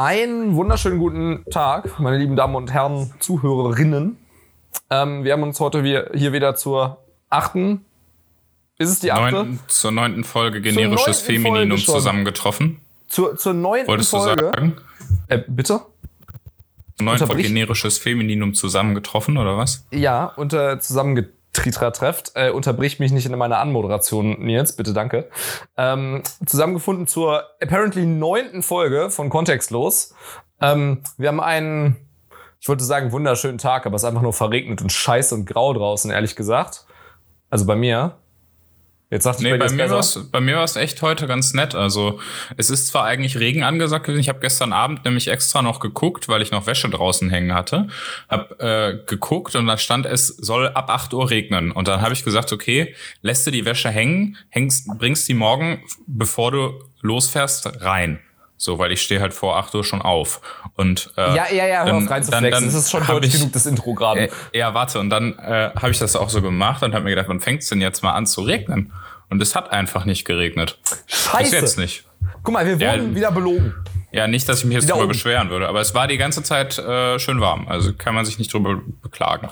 [0.00, 4.16] Einen wunderschönen guten Tag, meine lieben Damen und Herren Zuhörerinnen.
[4.90, 7.84] Ähm, wir haben uns heute hier wieder zur achten,
[8.78, 9.32] ist es die achte?
[9.32, 12.80] Neunten, zur neunten Folge generisches Femininum zusammengetroffen.
[13.08, 14.36] Zur, zur neunten Wolltest Folge.
[14.36, 14.76] du sagen?
[15.26, 15.80] Äh, bitte?
[16.96, 19.84] Zur neunten Folge generisches Femininum zusammengetroffen, oder was?
[19.90, 20.78] Ja, unter
[21.62, 22.32] zusammengetrefft.
[22.34, 25.28] Äh, unterbrich mich nicht in meiner Anmoderation, Nils, bitte danke.
[25.76, 30.14] Ähm, zusammengefunden zur apparently neunten Folge von Kontextlos.
[30.60, 31.96] Ähm, wir haben einen,
[32.60, 35.72] ich wollte sagen, wunderschönen Tag, aber es ist einfach nur verregnet und scheiße und grau
[35.72, 36.86] draußen, ehrlich gesagt.
[37.50, 38.18] Also bei mir.
[39.10, 41.74] Jetzt sagte Nee, bei, mir, war's, bei mir war es echt heute ganz nett.
[41.74, 42.20] Also
[42.58, 44.20] es ist zwar eigentlich Regen angesagt gewesen.
[44.20, 47.88] Ich habe gestern Abend nämlich extra noch geguckt, weil ich noch Wäsche draußen hängen hatte.
[48.28, 51.72] Hab äh, geguckt und da stand, es soll ab 8 Uhr regnen.
[51.72, 55.82] Und dann habe ich gesagt, okay, lässt du die Wäsche hängen, hängst, bringst die morgen,
[56.06, 58.20] bevor du losfährst, rein.
[58.60, 60.40] So, weil ich stehe halt vor 8 Uhr schon auf.
[60.74, 63.06] Und äh, Ja, ja, ja, hör dann- auf rein zu dann- dann Das ist schon
[63.06, 64.22] deutlich ich- genug, das Intro gerade.
[64.22, 67.10] äh, ja, warte, und dann äh, habe ich das auch so gemacht und habe mir
[67.10, 68.92] gedacht, wann fängt's denn jetzt mal an zu regnen?
[69.30, 70.78] Und es hat einfach nicht geregnet.
[71.06, 71.56] Bis Scheiße.
[71.56, 72.04] jetzt nicht.
[72.42, 73.74] Guck mal, wir Ja, wurden wieder belogen.
[74.10, 75.12] Ja, nicht, dass ich mich jetzt Wieder drüber oben.
[75.12, 77.68] beschweren würde, aber es war die ganze Zeit äh, schön warm.
[77.68, 79.50] Also kann man sich nicht drüber beklagen.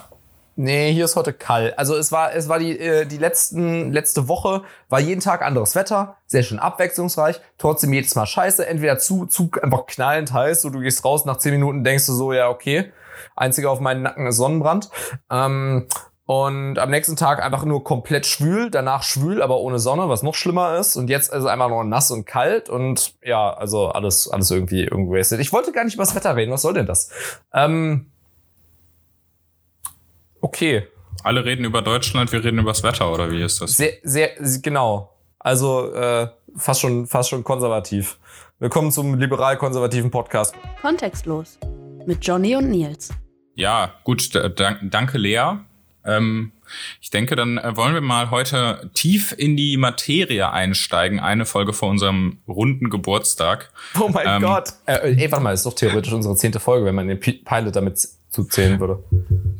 [0.58, 1.78] Nee, hier ist heute kalt.
[1.78, 5.74] Also es war, es war die, äh, die letzten, letzte Woche, war jeden Tag anderes
[5.74, 10.70] Wetter, sehr schön abwechslungsreich, trotzdem jedes Mal scheiße, entweder zu, zu einfach knallend heiß, so
[10.70, 12.90] du gehst raus, nach zehn Minuten denkst du so, ja, okay,
[13.36, 14.88] einziger auf meinen Nacken ist Sonnenbrand.
[15.30, 15.88] Ähm,
[16.24, 20.34] und am nächsten Tag einfach nur komplett schwül, danach schwül, aber ohne Sonne, was noch
[20.34, 20.96] schlimmer ist.
[20.96, 24.84] Und jetzt ist es einfach nur nass und kalt und ja, also alles, alles irgendwie
[24.84, 25.38] irgendwie wasted.
[25.38, 27.10] Ich wollte gar nicht über das Wetter reden, was soll denn das?
[27.52, 28.10] Ähm,
[30.47, 30.86] okay.
[31.25, 33.72] Alle reden über Deutschland, wir reden über das Wetter, oder wie ist das?
[33.72, 34.30] Sehr, sehr,
[34.62, 35.12] genau.
[35.41, 38.19] Also äh, fast schon, fast schon konservativ.
[38.61, 40.55] Willkommen zum liberal-konservativen Podcast.
[40.80, 41.58] Kontextlos
[42.06, 43.11] mit Johnny und Nils.
[43.56, 45.56] Ja, gut, danke Lea.
[46.05, 46.53] Ähm,
[47.00, 51.19] ich denke, dann äh, wollen wir mal heute tief in die Materie einsteigen.
[51.19, 53.72] Eine Folge vor unserem runden Geburtstag.
[54.00, 54.69] Oh mein Ähm, Gott.
[54.87, 57.75] Äh, ey, warte mal, ist doch theoretisch unsere zehnte Folge, wenn man den Pi- Pilot
[57.75, 57.99] damit
[58.36, 59.02] zuzählen würde.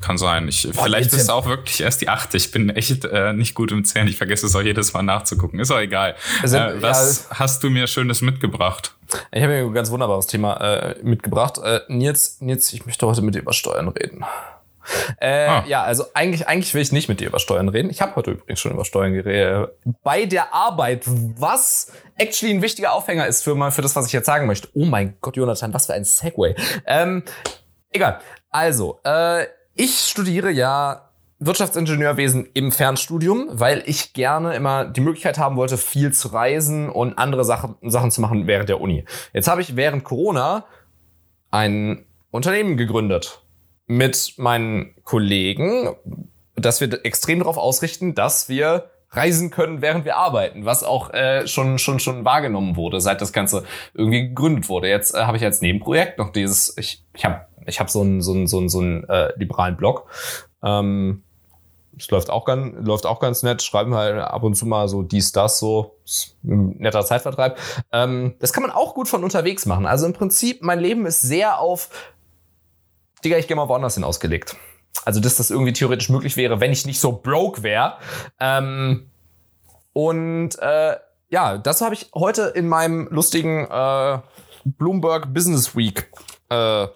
[0.01, 0.47] Kann sein.
[0.47, 2.37] Ich, vielleicht jetzt ist es ja- auch wirklich erst die achte.
[2.37, 4.07] Ich bin echt äh, nicht gut im Zählen.
[4.07, 5.59] Ich vergesse es auch jedes Mal nachzugucken.
[5.59, 6.15] Ist auch egal.
[6.43, 8.95] Also, äh, was hast du mir Schönes mitgebracht?
[9.33, 11.59] Ich habe mir ein ganz wunderbares Thema äh, mitgebracht.
[11.59, 14.25] Äh, Nils, Nils, ich möchte heute mit dir über Steuern reden.
[15.19, 15.65] Äh, Ah.
[15.67, 17.91] Ja, also eigentlich, eigentlich will ich nicht mit dir über Steuern reden.
[17.91, 19.71] Ich habe heute übrigens schon über Steuern geredet.
[20.05, 24.13] Bei der Arbeit, was actually ein wichtiger Aufhänger ist für, mal, für das, was ich
[24.13, 24.69] jetzt sagen möchte.
[24.75, 26.55] Oh mein Gott, Jonathan, was für ein Segway.
[26.87, 27.25] Ähm,
[27.91, 28.21] egal.
[28.57, 29.45] Also, äh,
[29.75, 36.11] ich studiere ja Wirtschaftsingenieurwesen im Fernstudium, weil ich gerne immer die Möglichkeit haben wollte, viel
[36.15, 39.05] zu reisen und andere Sachen, Sachen zu machen während der Uni.
[39.35, 40.65] Jetzt habe ich während Corona
[41.51, 43.43] ein Unternehmen gegründet
[43.89, 45.95] mit meinen Kollegen,
[46.55, 51.47] dass wir extrem darauf ausrichten, dass wir reisen können, während wir arbeiten, was auch äh,
[51.47, 54.89] schon schon schon wahrgenommen wurde, seit das Ganze irgendwie gegründet wurde.
[54.89, 58.23] Jetzt äh, habe ich als Nebenprojekt noch dieses, ich ich habe ich habe so einen
[58.23, 60.07] so so so äh, liberalen Blog.
[60.63, 61.23] Ähm,
[61.99, 63.63] es läuft auch ganz läuft auch ganz nett.
[63.63, 65.99] Schreiben halt ab und zu mal so dies das so
[66.45, 67.59] ein netter Zeitvertreib.
[67.93, 69.87] Ähm, das kann man auch gut von unterwegs machen.
[69.87, 71.91] Also im Prinzip mein Leben ist sehr auf
[73.25, 74.57] Digga, ich gehe mal woanders hin ausgelegt.
[75.05, 77.95] Also, dass das irgendwie theoretisch möglich wäre, wenn ich nicht so broke wäre.
[78.41, 79.11] Ähm,
[79.93, 80.97] und äh,
[81.29, 84.19] ja, das habe ich heute in meinem lustigen äh,
[84.65, 86.11] Bloomberg Business Week
[86.49, 86.87] äh,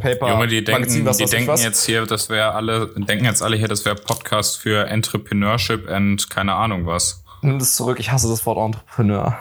[0.00, 0.28] Paper.
[0.28, 1.62] Junge, die denken, Magazin, was die ich denken was.
[1.62, 6.28] jetzt hier, das wäre alle, denken jetzt alle hier, das wäre Podcast für Entrepreneurship and
[6.30, 7.22] keine Ahnung was.
[7.42, 9.36] Nimm das zurück, ich hasse das Wort Entrepreneur.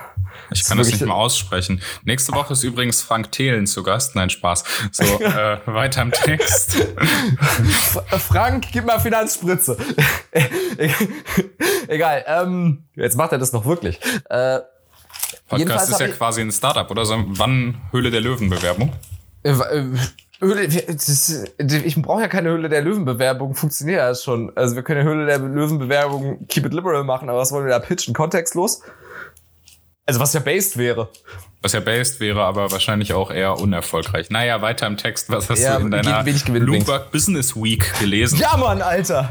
[0.51, 1.81] Ich Das kann das nicht mal aussprechen.
[2.03, 4.15] Nächste Woche ist übrigens Frank Thelen zu Gast.
[4.15, 4.63] Nein, Spaß.
[4.91, 6.75] So, äh, weiter im Text.
[6.97, 9.77] F- Frank, gib mal Finanzspritze.
[11.87, 13.99] Egal, ähm, jetzt macht er das noch wirklich.
[14.29, 14.59] Äh,
[15.51, 17.05] Jedenfalls Podcast ist hab ja quasi ein Startup, oder?
[17.05, 18.91] So, wann Höhle der Löwen-Bewerbung?
[19.43, 19.85] Äh, äh,
[20.39, 24.51] Höhle, das, ich brauche ja keine Höhle der Löwen-Bewerbung, funktioniert ja schon.
[24.55, 27.71] Also wir können ja Höhle der Löwen-Bewerbung Keep It Liberal machen, aber was wollen wir
[27.71, 28.13] da pitchen?
[28.13, 28.81] Kontextlos?
[30.05, 31.07] Also was ja based wäre.
[31.61, 34.29] Was ja based wäre, aber wahrscheinlich auch eher unerfolgreich.
[34.29, 35.29] Naja, weiter im Text.
[35.29, 36.23] Was hast Ja, du in deiner.
[36.23, 38.37] Bloomberg Business Week gelesen?
[38.37, 39.29] Ja, Mann, Alter.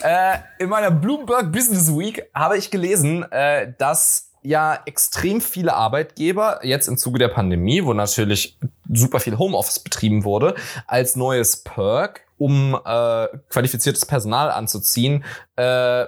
[0.00, 6.60] äh, in meiner Bloomberg Business Week habe ich gelesen, äh, dass ja extrem viele Arbeitgeber
[6.62, 8.58] jetzt im Zuge der Pandemie, wo natürlich
[8.92, 10.54] super viel Homeoffice betrieben wurde,
[10.86, 15.24] als neues Perk, um äh, qualifiziertes Personal anzuziehen,
[15.56, 16.06] äh,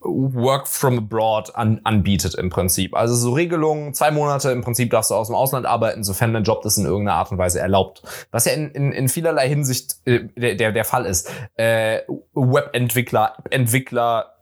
[0.00, 2.94] Work from abroad an, anbietet im Prinzip.
[2.96, 6.44] Also so Regelungen, zwei Monate im Prinzip darfst du aus dem Ausland arbeiten, sofern dein
[6.44, 8.02] Job das in irgendeiner Art und Weise erlaubt.
[8.30, 11.30] Was ja in, in, in vielerlei Hinsicht äh, der, der Fall ist.
[11.56, 14.37] Äh, Webentwickler, Entwickler,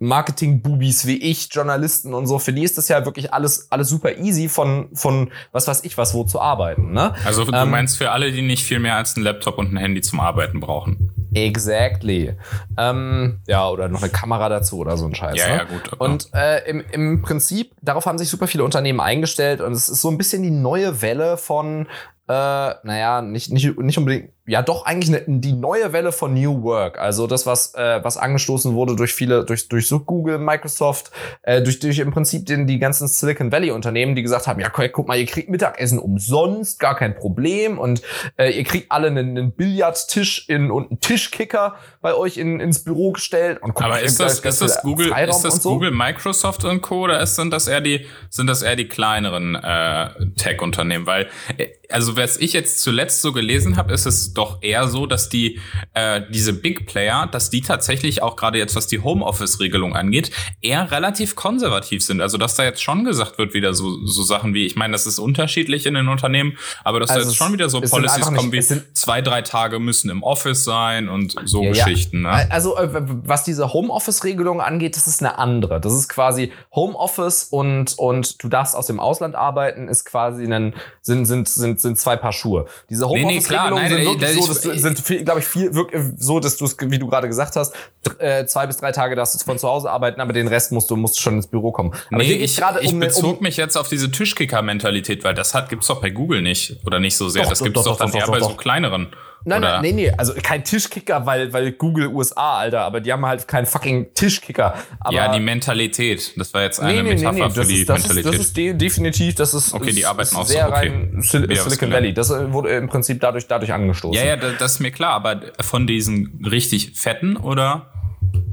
[0.00, 4.16] Marketing-Bubis wie ich, Journalisten und so, für die ist das ja wirklich alles, alles super
[4.18, 6.92] easy von, von was weiß ich was, wo zu arbeiten.
[6.92, 7.14] Ne?
[7.24, 9.76] Also du ähm, meinst für alle, die nicht viel mehr als ein Laptop und ein
[9.76, 11.10] Handy zum Arbeiten brauchen.
[11.34, 12.34] Exactly.
[12.76, 15.36] Ähm, ja, oder noch eine Kamera dazu oder so ein Scheiß.
[15.36, 15.56] Ja, ne?
[15.56, 15.92] ja, gut.
[15.92, 16.04] Okay.
[16.04, 20.00] Und äh, im, im Prinzip, darauf haben sich super viele Unternehmen eingestellt und es ist
[20.00, 21.86] so ein bisschen die neue Welle von,
[22.28, 26.62] äh, naja, nicht, nicht, nicht unbedingt ja doch eigentlich ne, die neue Welle von New
[26.62, 26.98] Work.
[26.98, 31.10] Also das, was, äh, was angestoßen wurde durch viele, durch, durch so Google, Microsoft,
[31.42, 34.70] äh, durch, durch im Prinzip den, die ganzen Silicon Valley Unternehmen, die gesagt haben, ja,
[34.70, 38.00] guck mal, ihr kriegt Mittagessen umsonst, gar kein Problem und
[38.38, 42.82] äh, ihr kriegt alle einen, einen Billardtisch in, und einen Tischkicker bei euch in, ins
[42.82, 43.62] Büro gestellt.
[43.62, 45.74] Und guck, Aber ist das, ist das Google, ist das so.
[45.74, 47.04] Google, Microsoft und Co.
[47.04, 50.08] oder ist, sind das eher die, sind das eher die kleineren äh,
[50.38, 51.04] Tech-Unternehmen?
[51.04, 51.28] Weil,
[51.58, 55.28] äh, also was ich jetzt zuletzt so gelesen habe, ist es doch eher so, dass
[55.28, 55.60] die
[55.94, 60.30] äh, diese Big Player, dass die tatsächlich auch gerade jetzt, was die Homeoffice-Regelung angeht,
[60.60, 62.20] eher relativ konservativ sind.
[62.20, 65.06] Also dass da jetzt schon gesagt wird, wieder so, so Sachen wie, ich meine, das
[65.06, 68.52] ist unterschiedlich in den Unternehmen, aber dass also da jetzt schon wieder so Policies kommen
[68.52, 72.24] wie zwei, drei Tage müssen im Office sein und so ja, Geschichten.
[72.24, 72.44] Ja.
[72.44, 72.50] Ne?
[72.50, 75.80] Also äh, was diese Homeoffice-Regelung angeht, das ist eine andere.
[75.80, 80.74] Das ist quasi Homeoffice und und du darfst aus dem Ausland arbeiten, ist quasi ein
[81.02, 82.66] sind sind sind sind zwei Paar Schuhe.
[82.88, 86.64] Diese Homeoffice-Regelungen nee, nee, sind so, das sind, glaube ich, viel wirklich so, dass du
[86.64, 87.74] es, wie du gerade gesagt hast,
[88.18, 90.90] äh, zwei bis drei Tage darfst du von zu Hause arbeiten, aber den Rest musst
[90.90, 91.92] du musst schon ins Büro kommen.
[92.10, 95.54] Aber nee, ich, grade ich um, bezog um, mich jetzt auf diese Tischkicker-Mentalität, weil das
[95.54, 97.42] hat gibt's doch bei Google nicht oder nicht so sehr.
[97.42, 99.08] Doch, das gibt's doch, doch, doch dann eher bei so kleineren.
[99.44, 103.24] Nein, nein, nee, nee, also kein Tischkicker, weil, weil Google USA, Alter, aber die haben
[103.24, 104.74] halt keinen fucking Tischkicker.
[105.00, 106.32] Aber ja, die Mentalität.
[106.36, 108.32] Das war jetzt eine nee, nee, Metapher nee, für die ist, das Mentalität.
[108.32, 110.88] Ist, das ist de definitiv, das ist, okay, die arbeiten auch sehr so, okay.
[110.88, 112.12] rein Sil Silicon Valley.
[112.12, 114.20] Das äh, wurde im Prinzip dadurch, dadurch angestoßen.
[114.20, 117.92] Ja, ja, das ist mir klar, aber von diesen richtig fetten oder?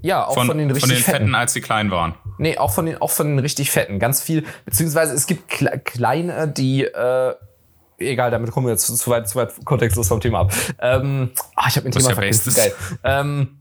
[0.02, 2.14] Ja, auch von, von den richtig von den fetten, fetten, als sie klein waren.
[2.38, 4.00] Nee, auch von den, auch von den richtig fetten.
[4.00, 7.34] Ganz viel, beziehungsweise es gibt kleine, die, äh,
[7.98, 10.54] egal, damit kommen wir jetzt zu weit, zu weit kontextlos vom Thema ab.
[10.80, 12.54] Ähm, ah, ich habe ein Thema ja vergessen.
[12.54, 12.74] Geil.
[13.04, 13.60] Ähm,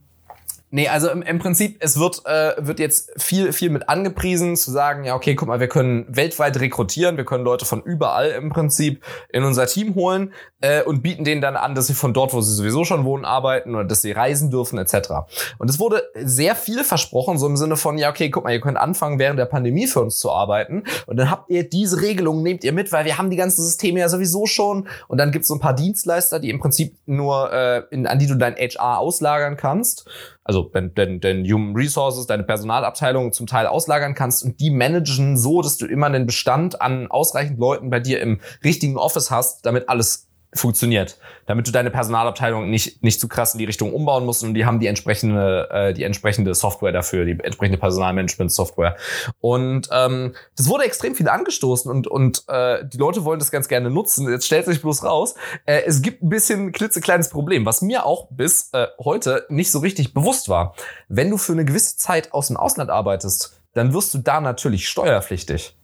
[0.75, 4.71] Nee, also im, im Prinzip, es wird, äh, wird jetzt viel, viel mit angepriesen, zu
[4.71, 8.49] sagen, ja, okay, guck mal, wir können weltweit rekrutieren, wir können Leute von überall im
[8.49, 12.33] Prinzip in unser Team holen äh, und bieten denen dann an, dass sie von dort,
[12.33, 15.11] wo sie sowieso schon wohnen, arbeiten oder dass sie reisen dürfen, etc.
[15.59, 18.59] Und es wurde sehr viel versprochen, so im Sinne von, ja, okay, guck mal, ihr
[18.59, 22.43] könnt anfangen, während der Pandemie für uns zu arbeiten und dann habt ihr diese Regelungen,
[22.43, 25.47] nehmt ihr mit, weil wir haben die ganzen Systeme ja sowieso schon und dann gibt's
[25.47, 28.99] so ein paar Dienstleister, die im Prinzip nur, äh, in, an die du dein HR
[28.99, 30.05] auslagern kannst
[30.45, 35.37] also wenn denn, denn Human Resources, deine Personalabteilung zum Teil auslagern kannst und die managen
[35.37, 39.65] so, dass du immer einen Bestand an ausreichend Leuten bei dir im richtigen Office hast,
[39.65, 44.25] damit alles funktioniert, damit du deine Personalabteilung nicht nicht zu krass in die Richtung umbauen
[44.25, 48.95] musst und die haben die entsprechende äh, die entsprechende Software dafür, die entsprechende Personalmanagement Software
[49.41, 53.67] und ähm, das wurde extrem viel angestoßen und und äh, die Leute wollen das ganz
[53.67, 54.29] gerne nutzen.
[54.29, 55.35] Jetzt stellt sich bloß raus,
[55.65, 59.79] äh, es gibt ein bisschen klitzekleines Problem, was mir auch bis äh, heute nicht so
[59.79, 60.75] richtig bewusst war.
[61.09, 64.87] Wenn du für eine gewisse Zeit aus dem Ausland arbeitest, dann wirst du da natürlich
[64.87, 65.75] steuerpflichtig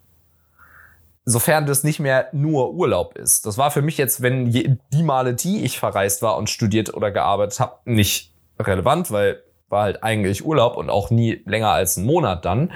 [1.32, 3.46] sofern das nicht mehr nur Urlaub ist.
[3.46, 7.12] Das war für mich jetzt, wenn die Male, die ich verreist war und studiert oder
[7.12, 12.06] gearbeitet habe, nicht relevant, weil war halt eigentlich Urlaub und auch nie länger als einen
[12.06, 12.72] Monat dann.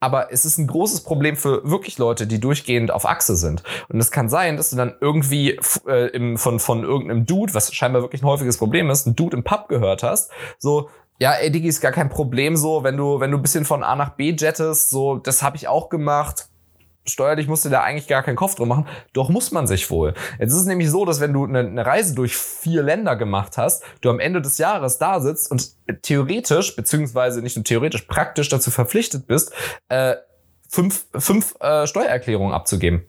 [0.00, 3.64] Aber es ist ein großes Problem für wirklich Leute, die durchgehend auf Achse sind.
[3.88, 7.74] Und es kann sein, dass du dann irgendwie äh, im, von, von irgendeinem Dude, was
[7.74, 10.88] scheinbar wirklich ein häufiges Problem ist, ein Dude im Pub gehört hast, so,
[11.20, 13.82] ja, ey, Digi, ist gar kein Problem so, wenn du, wenn du ein bisschen von
[13.82, 16.47] A nach B jettest, so, das habe ich auch gemacht
[17.08, 18.86] steuerlich musst du da eigentlich gar keinen Kopf drum machen.
[19.12, 20.14] Doch muss man sich wohl.
[20.38, 23.56] Jetzt ist es nämlich so, dass wenn du eine, eine Reise durch vier Länder gemacht
[23.56, 25.72] hast, du am Ende des Jahres da sitzt und
[26.02, 29.52] theoretisch, beziehungsweise nicht nur theoretisch, praktisch dazu verpflichtet bist,
[29.88, 30.16] äh,
[30.68, 33.04] fünf, fünf äh, Steuererklärungen abzugeben.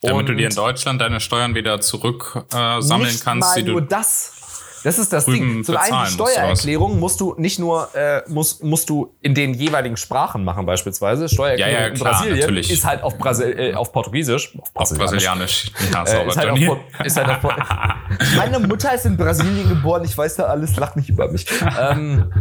[0.00, 3.56] Damit und du dir in Deutschland deine Steuern wieder zurück äh, sammeln kannst.
[3.56, 4.41] Mal nur das
[4.84, 5.64] das ist das Ding.
[5.64, 9.96] Zum einen die Steuererklärung musst du nicht nur äh, musst, musst du in den jeweiligen
[9.96, 10.92] Sprachen machen beispielsche.
[11.28, 12.70] Steuererklärung ja, ja, in Brasilien natürlich.
[12.70, 15.70] ist halt auf, Brasil äh, auf Portugiesisch, auf Brasilianisch.
[15.92, 17.52] Ja, äh, ist, halt auf, ist halt auf
[18.36, 20.04] Meine Mutter ist in Brasilien geboren.
[20.04, 20.76] Ich weiß da alles.
[20.76, 21.46] Lach nicht über mich.
[21.80, 22.32] ähm,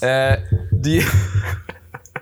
[0.00, 0.38] äh,
[0.70, 1.04] die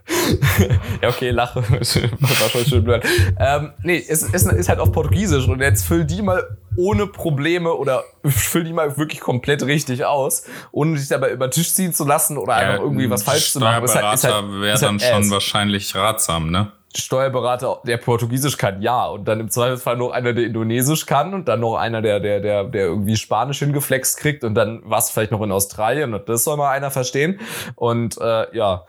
[1.02, 1.62] ja, okay, lache.
[1.70, 3.02] War schon schön blöd.
[3.38, 7.72] Ähm, nee, es, es ist halt auf Portugiesisch und jetzt füll die mal ohne Probleme
[7.72, 11.92] oder füll die mal wirklich komplett richtig aus, ohne dich dabei über den Tisch ziehen
[11.94, 13.86] zu lassen oder einfach irgendwie was falsch zu machen.
[13.88, 16.72] Steuerberater Ist halt- ist halt- wäre ist halt dann schon wahrscheinlich ratsam, ne?
[16.96, 19.06] Steuerberater, der Portugiesisch kann, ja.
[19.06, 22.38] Und dann im Zweifelsfall noch einer, der Indonesisch kann und dann noch einer, der, der,
[22.40, 26.44] der, der irgendwie Spanisch hingeflext kriegt und dann was vielleicht noch in Australien und das
[26.44, 27.40] soll mal einer verstehen.
[27.74, 28.84] Und äh, ja,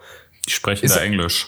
[0.48, 1.48] Die sprechen Ist- da Englisch.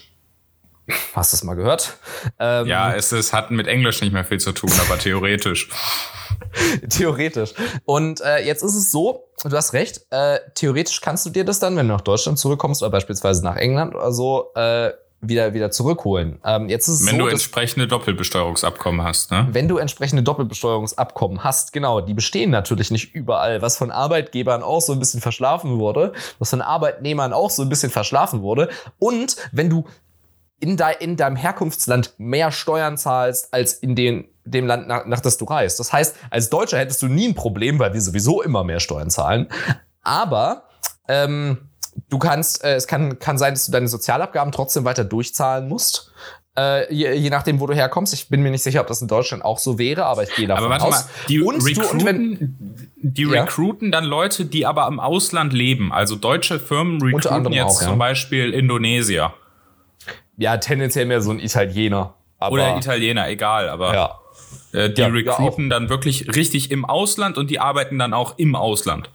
[1.13, 1.97] hast du das mal gehört?
[2.39, 5.69] Ähm, Ja, es, es hat mit Englisch nicht mehr viel zu tun, aber theoretisch.
[6.89, 7.53] Theoretisch.
[7.85, 11.59] Und äh, jetzt ist es so, du hast recht, äh, theoretisch kannst du dir das
[11.59, 15.71] dann, wenn du nach Deutschland zurückkommst oder beispielsweise nach England oder so, äh, wieder, wieder
[15.71, 16.39] zurückholen.
[16.45, 19.47] Ähm, jetzt ist es Wenn so, du entsprechende Doppelbesteuerungsabkommen hast, ne?
[19.51, 24.81] wenn du entsprechende Doppelbesteuerungsabkommen hast, genau, die bestehen natürlich nicht überall, was von Arbeitgebern auch
[24.81, 28.69] so ein bisschen verschlafen wurde, was von Arbeitnehmern auch so ein bisschen verschlafen wurde.
[28.99, 29.85] Und wenn du
[30.59, 35.19] in, de, in deinem Herkunftsland mehr Steuern zahlst als in den, dem Land, nach, nach
[35.19, 35.79] das du reist.
[35.79, 39.09] Das heißt, als Deutscher hättest du nie ein Problem, weil wir sowieso immer mehr Steuern
[39.09, 39.47] zahlen.
[40.03, 40.63] Aber
[41.07, 41.69] ähm,
[42.09, 46.11] du kannst, äh, es kann, kann sein, dass du deine Sozialabgaben trotzdem weiter durchzahlen musst.
[46.57, 48.13] Äh, je, je nachdem, wo du herkommst.
[48.13, 50.47] Ich bin mir nicht sicher, ob das in Deutschland auch so wäre, aber ich gehe
[50.47, 51.03] davon Aber warte aus.
[51.05, 53.41] mal, die und du, und wenn, recruiten, die Ja.
[53.43, 55.93] recruiten dann Leute, die aber im Ausland leben.
[55.93, 57.87] Also deutsche Firmen recruiten jetzt auch, ja.
[57.89, 59.33] zum Beispiel Indonesier
[60.37, 62.13] ja, tendenziell mehr so ein Italiener.
[62.39, 64.19] Aber, oder Italiener, egal, aber Ja.
[64.79, 69.09] äh, die recruiten dann wirklich richtig im Ausland und die arbeiten dann auch im Ausland.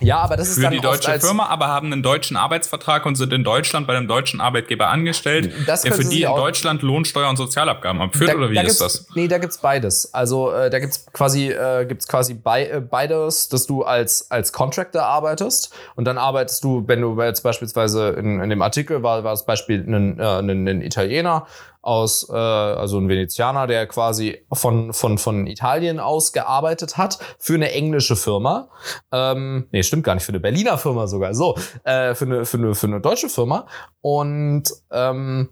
[0.00, 3.16] Ja, aber das ist Für dann die deutsche Firma, aber haben einen deutschen Arbeitsvertrag und
[3.16, 7.30] sind in Deutschland bei einem deutschen Arbeitgeber angestellt, Das der für die in Deutschland Lohnsteuer
[7.30, 9.06] und Sozialabgaben abführt, oder wie ist gibt's, das?
[9.14, 10.12] Nee, da gibt's beides.
[10.12, 14.52] Also äh, da gibt's quasi äh, gibt's quasi bei, äh, beides, dass du als als
[14.52, 19.24] Contractor arbeitest und dann arbeitest du, wenn du jetzt beispielsweise in, in dem Artikel war
[19.24, 21.46] war das Beispiel ein, äh, ein, ein Italiener
[21.86, 27.54] aus, äh, also ein Venezianer, der quasi von, von, von Italien aus gearbeitet hat für
[27.54, 28.68] eine englische Firma.
[29.12, 31.32] Ähm, nee, stimmt gar nicht, für eine Berliner Firma sogar.
[31.34, 33.66] So, äh, für, eine, für, eine, für eine deutsche Firma.
[34.00, 35.50] Und ähm,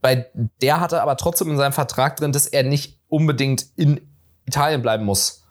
[0.00, 0.26] bei
[0.60, 4.00] der hatte aber trotzdem in seinem Vertrag drin, dass er nicht unbedingt in
[4.46, 5.44] Italien bleiben muss.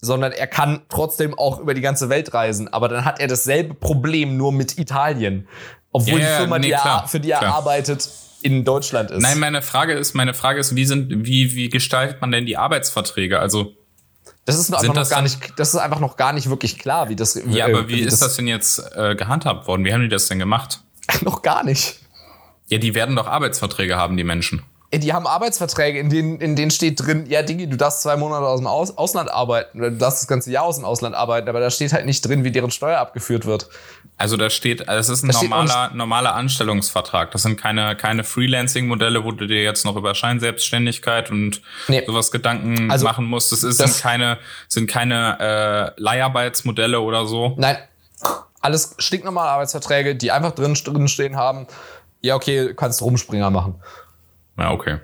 [0.00, 2.72] Sondern er kann trotzdem auch über die ganze Welt reisen.
[2.72, 5.46] Aber dann hat er dasselbe Problem nur mit Italien.
[5.92, 7.54] Obwohl ja, die Firma, nee, die er, klar, für die er klar.
[7.54, 8.08] arbeitet,
[8.44, 9.22] in Deutschland ist.
[9.22, 12.56] Nein, meine Frage ist, meine Frage ist, wie sind, wie, wie gestaltet man denn die
[12.56, 13.38] Arbeitsverträge?
[13.38, 13.74] Also,
[14.44, 17.08] das ist einfach noch das gar nicht, das ist einfach noch gar nicht wirklich klar,
[17.08, 17.34] wie das.
[17.34, 19.84] ja, äh, aber wie ist das denn jetzt äh, gehandhabt worden?
[19.84, 20.80] Wie haben die das denn gemacht?
[21.22, 22.00] noch gar nicht.
[22.68, 24.62] Ja, die werden doch Arbeitsverträge haben, die Menschen.
[24.92, 28.14] Ey, Die haben Arbeitsverträge, in denen, in denen steht drin, ja, Digi, du darfst zwei
[28.18, 31.14] Monate aus dem aus Ausland arbeiten, oder du darfst das ganze Jahr aus dem Ausland
[31.16, 33.70] arbeiten, aber da steht halt nicht drin, wie deren Steuer abgeführt wird.
[34.18, 37.30] Also da steht, das ist ein Da normaler, normaler Anstellungsvertrag.
[37.30, 42.04] Das sind keine, keine Freelancing-Modelle, wo du dir jetzt noch über Scheinselbstständigkeit und Nee.
[42.06, 43.50] sowas Gedanken Also, machen musst.
[43.50, 44.36] Das, ist, das- sind keine,
[44.68, 47.54] sind keine äh, Leiharbeitsmodelle oder so.
[47.56, 47.78] Nein,
[48.60, 51.66] alles stinknormale Arbeitsverträge, die einfach drin, drin stehen haben.
[52.20, 53.76] Ja, okay, kannst Rumspringer machen.
[54.58, 54.98] Ja, okay.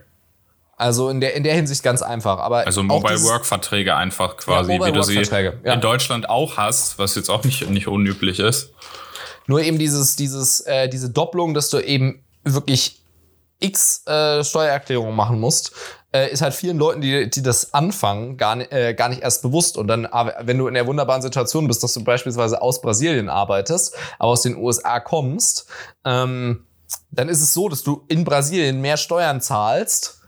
[0.76, 2.38] Also in der, in der Hinsicht ganz einfach.
[2.38, 5.74] Aber Also Mobile Work Verträge einfach quasi, Mobile wie du sie ja.
[5.74, 8.72] in Deutschland auch hast, was jetzt auch nicht, nicht unüblich ist.
[9.48, 13.02] Nur eben dieses, dieses, äh, diese Doppelung, dass du eben wirklich
[13.58, 15.72] x äh, Steuererklärungen machen musst,
[16.12, 19.76] äh, ist halt vielen Leuten, die, die das anfangen, gar, äh, gar nicht erst bewusst.
[19.76, 23.28] Und dann, aber wenn du in der wunderbaren Situation bist, dass du beispielsweise aus Brasilien
[23.28, 25.66] arbeitest, aber aus den USA kommst,
[26.04, 26.66] ähm,
[27.10, 30.20] dann ist es so, dass du in Brasilien mehr Steuern zahlst,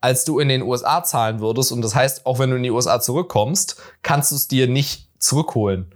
[0.00, 1.72] als du in den USA zahlen würdest.
[1.72, 5.08] Und das heißt, auch wenn du in die USA zurückkommst, kannst du es dir nicht
[5.18, 5.92] zurückholen.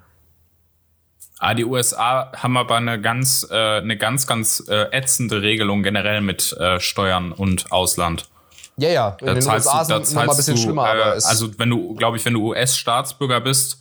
[1.38, 6.21] Ah, die USA haben aber eine ganz, äh, eine ganz, ganz äh, ätzende Regelung generell
[6.21, 8.29] mit äh, Steuern und Ausland.
[8.76, 10.87] Ja, ja, in Da den USA du, ist es noch mal ein bisschen du, schlimmer,
[10.87, 13.81] äh, aber es also wenn du, glaube ich, wenn du US-Staatsbürger bist,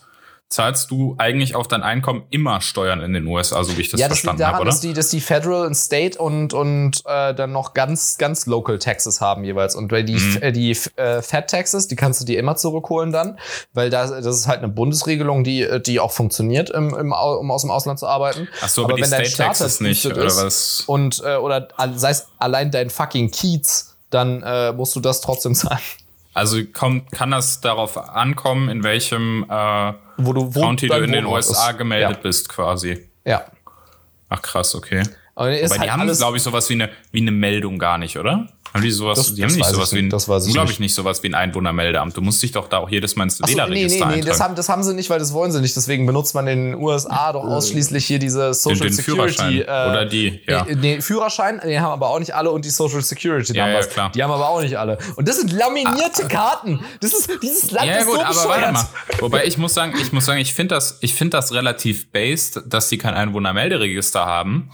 [0.50, 4.00] zahlst du eigentlich auf dein Einkommen immer Steuern in den USA, so wie ich das
[4.00, 4.66] ja, das verstanden habe, oder?
[4.66, 8.80] dass die, dass die Federal und State und und äh, dann noch ganz ganz Local
[8.80, 10.38] Taxes haben jeweils und weil die Mhm.
[10.42, 13.38] äh, die äh, Fat Taxes, die kannst du dir immer zurückholen dann,
[13.74, 17.52] weil da das ist halt eine Bundesregelung, die äh, die auch funktioniert, im, im, um
[17.52, 18.48] aus dem Ausland zu arbeiten.
[18.62, 20.84] Ach so, aber, die wenn dein State Taxes Starter nicht, oder ist was?
[20.88, 25.54] Und äh, oder sei es allein dein fucking Kiez, dann äh, musst du das trotzdem
[25.56, 25.80] zahlen.
[26.34, 31.12] Also kommt, kann das darauf ankommen, in welchem äh, Wo du wo County du in
[31.12, 32.22] den USA gemeldet ja.
[32.22, 33.10] bist, quasi?
[33.26, 33.46] Ja.
[34.30, 35.04] Ach krass, okay.
[35.40, 38.48] Aber halt die haben, glaube ich, sowas wie eine, wie eine Meldung gar nicht, oder?
[38.72, 40.80] Haben die sowas, Das- die haben nicht sowas wie ein, das weiß ich glaube ich,
[40.80, 42.16] nicht sowas wie ein Einwohnermeldeamt.
[42.16, 44.22] Du musst dich doch da auch jedes Mal ins Ach so, nee, nee, Wählerregister nee,
[44.22, 45.76] das haben, das haben sie nicht, weil das wollen sie nicht.
[45.76, 49.34] Deswegen benutzt man in den USA doch ausschließlich hier diese den, Social den Security.
[49.38, 49.62] Führerschein.
[49.62, 50.66] äh, oder die, ja.
[50.70, 53.86] Nee, nee, Führerschein, den haben aber auch nicht alle und die Social Security Ja, Numbers.
[53.88, 54.12] ja, klar.
[54.14, 55.00] Die haben aber auch nicht alle.
[55.16, 56.80] Und das sind laminierte Karten.
[57.02, 58.50] Das ist, dieses Land Ja, ist gut, so aber bescheuert.
[58.62, 58.88] warte mal.
[59.22, 62.62] Wobei ich muss sagen, ich muss sagen, ich finde das, ich finde das relativ based,
[62.68, 64.70] dass sie kein Einwohnermelderegister haben,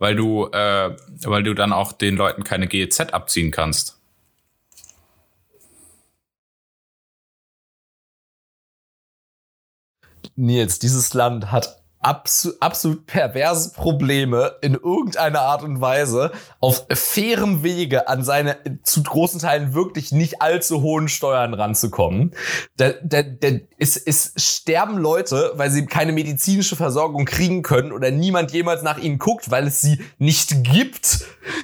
[0.00, 4.00] weil du, äh, weil du dann auch den Leuten keine GEZ abziehen kannst.
[10.36, 17.62] Nils, dieses Land hat absu absolut perverse Probleme in irgendeiner Art und Weise auf fairem
[17.62, 22.32] Wege an seine zu großen Teilen wirklich nicht allzu hohen Steuern ranzukommen.
[22.76, 28.10] Da, da, da, es, es sterben Leute, weil sie keine medizinische Versorgung kriegen können oder
[28.10, 31.20] niemand jemals nach ihnen guckt, weil es sie nicht gibt,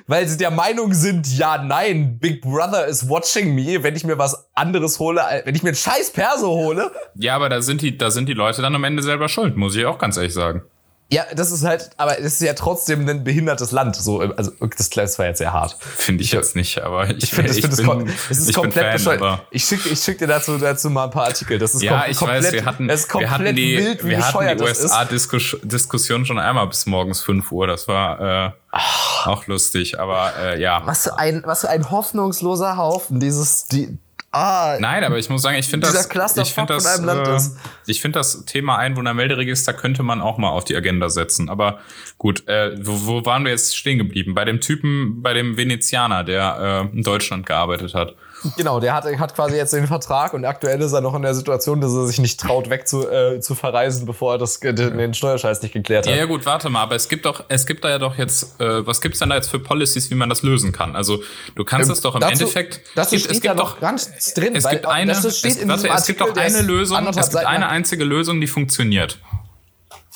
[0.06, 4.18] weil sie der Meinung sind, ja, nein, Big Brother is watching me, wenn ich mir
[4.18, 7.96] was anderes hole, wenn ich mir einen scheiß Perso hole, Ja, aber da sind die,
[7.96, 10.62] da sind die Leute dann am Ende selber schuld, muss ich auch ganz ehrlich sagen.
[11.08, 13.94] Ja, das ist halt, aber es ist ja trotzdem ein behindertes Land.
[13.94, 15.76] So, also das, das war jetzt sehr hart.
[15.78, 18.92] Finde ich jetzt nicht, aber ich, Ich finde, ich find es bin, es ist komplett
[18.94, 19.46] bescheuert.
[19.52, 21.58] Ich schicke ich schick dir dazu, dazu mal ein paar Artikel.
[21.58, 24.26] Das ist ja, kom ich komplett, weiß, wir hatten, es wir hatten die, wild, wir
[24.26, 24.64] hatten die.
[24.64, 27.68] USA-Diskussion schon einmal bis morgens 5 Uhr.
[27.68, 28.78] Das war äh,
[29.26, 30.82] auch lustig, aber äh, ja.
[30.86, 33.20] Was für ein, was für ein hoffnungsloser Haufen.
[33.20, 33.96] Dieses, die,
[34.36, 37.28] ah, Nein, aber ich muss sagen, ich finde das, ich finde von das, einem Land
[37.28, 37.56] äh, ist.
[37.86, 41.48] ich finde das Thema Einwohnermelderegister könnte man auch mal auf die Agenda setzen.
[41.48, 41.80] Aber
[42.18, 44.34] gut, äh, wo, wo waren wir jetzt stehen geblieben?
[44.34, 48.14] Bei dem Typen, bei dem Venezianer, der äh, in Deutschland gearbeitet hat.
[48.56, 51.34] Genau, der hat, hat quasi jetzt den Vertrag und aktuell ist er noch in der
[51.34, 55.14] Situation, dass er sich nicht traut, weg zu, äh, zu verreisen, bevor er das, den,
[55.14, 56.12] Steuerscheiß nicht geklärt hat.
[56.12, 58.60] Ja, ja, gut, warte mal, aber es gibt doch, es gibt da ja doch jetzt,
[58.60, 60.96] äh, was gibt's denn da jetzt für Policies, wie man das lösen kann?
[60.96, 61.22] Also
[61.54, 62.80] du kannst es doch im dazu- Endeffekt.
[62.94, 65.88] dazu es steht gibt da doch gar nichts drin, Es gibt eine, das es, warte,
[65.88, 69.18] es gibt doch eine ist Lösung, es gibt eine einzige Lösung, die funktioniert.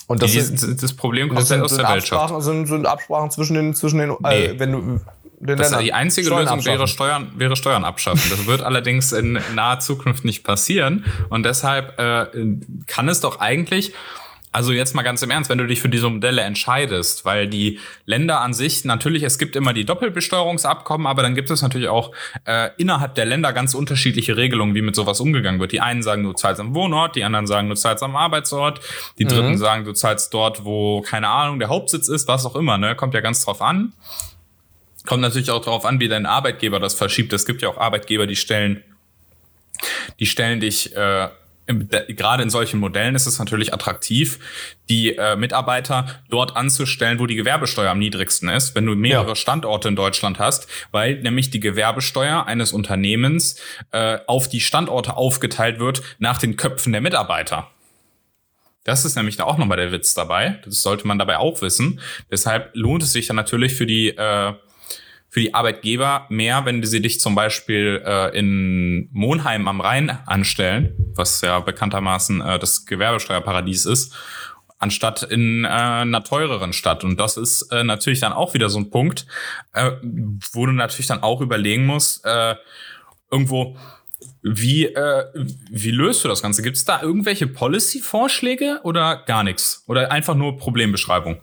[0.06, 2.12] Und das Die, sind, das Problem kommt das sind, aus der Wirtschaft.
[2.12, 4.58] Absprachen, sind, sind Absprachen zwischen den, zwischen den, äh, Nee.
[4.58, 5.00] wenn du,
[5.40, 6.86] den Das, Ländern die einzige Steuern Lösung wäre.
[6.86, 8.30] Steuern, wäre Steuern abschaffen.
[8.30, 11.04] Das wird allerdings in naher Zukunft nicht passieren.
[11.30, 12.26] Und deshalb äh,
[12.86, 13.94] kann es doch eigentlich,
[14.52, 17.78] also jetzt mal ganz im Ernst, wenn du dich für diese Modelle entscheidest, weil die
[18.04, 22.12] Länder an sich, natürlich, es gibt immer die Doppelbesteuerungsabkommen, aber dann gibt es natürlich auch
[22.44, 25.72] äh, innerhalb der Länder ganz unterschiedliche Regelungen, wie mit sowas umgegangen wird.
[25.72, 28.80] Die einen sagen, du zahlst am Wohnort, die anderen sagen, du zahlst am Arbeitsort,
[29.18, 32.76] die dritten sagen, du zahlst dort, wo, keine Ahnung, der Hauptsitz ist, was auch immer,
[32.76, 32.96] ne?
[32.96, 33.92] Kommt ja ganz drauf an.
[35.06, 37.32] Kommt natürlich auch darauf an, wie dein Arbeitgeber das verschiebt.
[37.32, 38.82] Es gibt ja auch Arbeitgeber, die stellen,
[40.18, 41.28] die stellen dich, äh,
[42.08, 44.38] gerade in solchen Modellen ist es natürlich attraktiv,
[44.88, 49.36] die äh, Mitarbeiter dort anzustellen, wo die Gewerbesteuer am niedrigsten ist, wenn du mehrere Ja.
[49.36, 53.60] Standorte in Deutschland hast, weil nämlich die Gewerbesteuer eines Unternehmens
[53.92, 57.70] äh, auf die Standorte aufgeteilt wird nach den Köpfen der Mitarbeiter.
[58.84, 60.58] Das ist nämlich da auch nochmal der Witz dabei.
[60.64, 62.00] Das sollte man dabei auch wissen.
[62.30, 64.54] Deshalb lohnt es sich dann natürlich für die äh,
[65.30, 70.94] für die Arbeitgeber mehr, wenn sie dich zum Beispiel äh, in Monheim am Rhein anstellen,
[71.14, 74.12] was ja bekanntermaßen äh, das Gewerbesteuerparadies ist,
[74.80, 77.04] anstatt in äh, einer teureren Stadt.
[77.04, 79.26] Und das ist äh, natürlich dann auch wieder so ein Punkt,
[79.72, 79.92] äh,
[80.52, 82.56] wo du natürlich dann auch überlegen musst, äh,
[83.30, 83.76] irgendwo,
[84.42, 85.24] wie, äh,
[85.70, 86.62] wie löst du das Ganze?
[86.62, 89.84] Gibt es da irgendwelche Policy-Vorschläge oder gar nichts?
[89.86, 91.40] Oder einfach nur Problembeschreibung?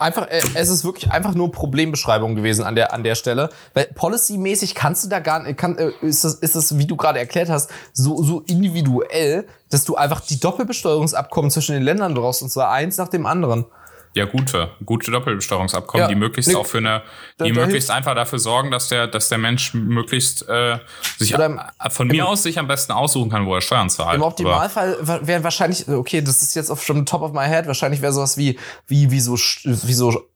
[0.00, 3.50] Einfach, äh, es ist wirklich einfach nur Problembeschreibung gewesen an der, an der Stelle.
[3.74, 6.96] Weil policymäßig kannst du da gar nicht, kann, äh, ist das, ist das, wie du
[6.96, 12.42] gerade erklärt hast, so, so individuell, dass du einfach die Doppelbesteuerungsabkommen zwischen den Ländern brauchst,
[12.42, 13.66] und zwar eins nach dem anderen.
[14.12, 17.02] Ja, gute, gute Doppelbesteuerungsabkommen, Ja, die möglichst ne, auch für eine,
[17.38, 20.78] da- die da möglichst einfach dafür sorgen, dass der, dass der Mensch möglichst äh,
[21.16, 24.16] sich im- von mir aus sich am besten aussuchen kann, wo er Steuern zahlt.
[24.16, 28.02] Im Optimalfall wäre wahrscheinlich, okay, das ist jetzt auf schon top of my head, wahrscheinlich
[28.02, 30.26] wäre sowas wie, wie, wie so, wie so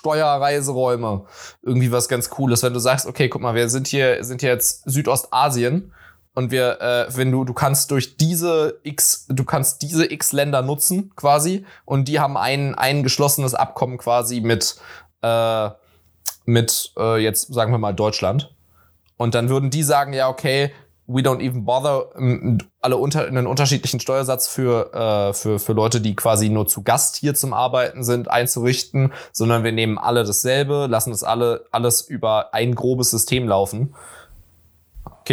[0.00, 1.24] Einheitssteuerreiseräume.
[1.62, 4.50] Irgendwie was ganz Cooles, wenn du sagst, okay, guck mal, wir sind hier, sind hier
[4.50, 5.92] jetzt Südostasien
[6.34, 10.62] und wir, äh, wenn du, du kannst durch diese X, du kannst diese X Länder
[10.62, 14.76] nutzen, quasi, und die haben ein, ein geschlossenes Abkommen quasi mit,
[15.22, 15.70] äh,
[16.44, 18.54] mit, äh, jetzt sagen wir mal Deutschland.
[19.16, 20.72] Und dann würden die sagen, ja, okay,
[21.12, 26.00] we don't even bother, ähm, alle unter, einen unterschiedlichen Steuersatz für, äh, für, für Leute,
[26.00, 30.86] die quasi nur zu Gast hier zum Arbeiten sind, einzurichten, sondern wir nehmen alle dasselbe,
[30.88, 33.94] lassen das alle, alles über ein grobes System laufen.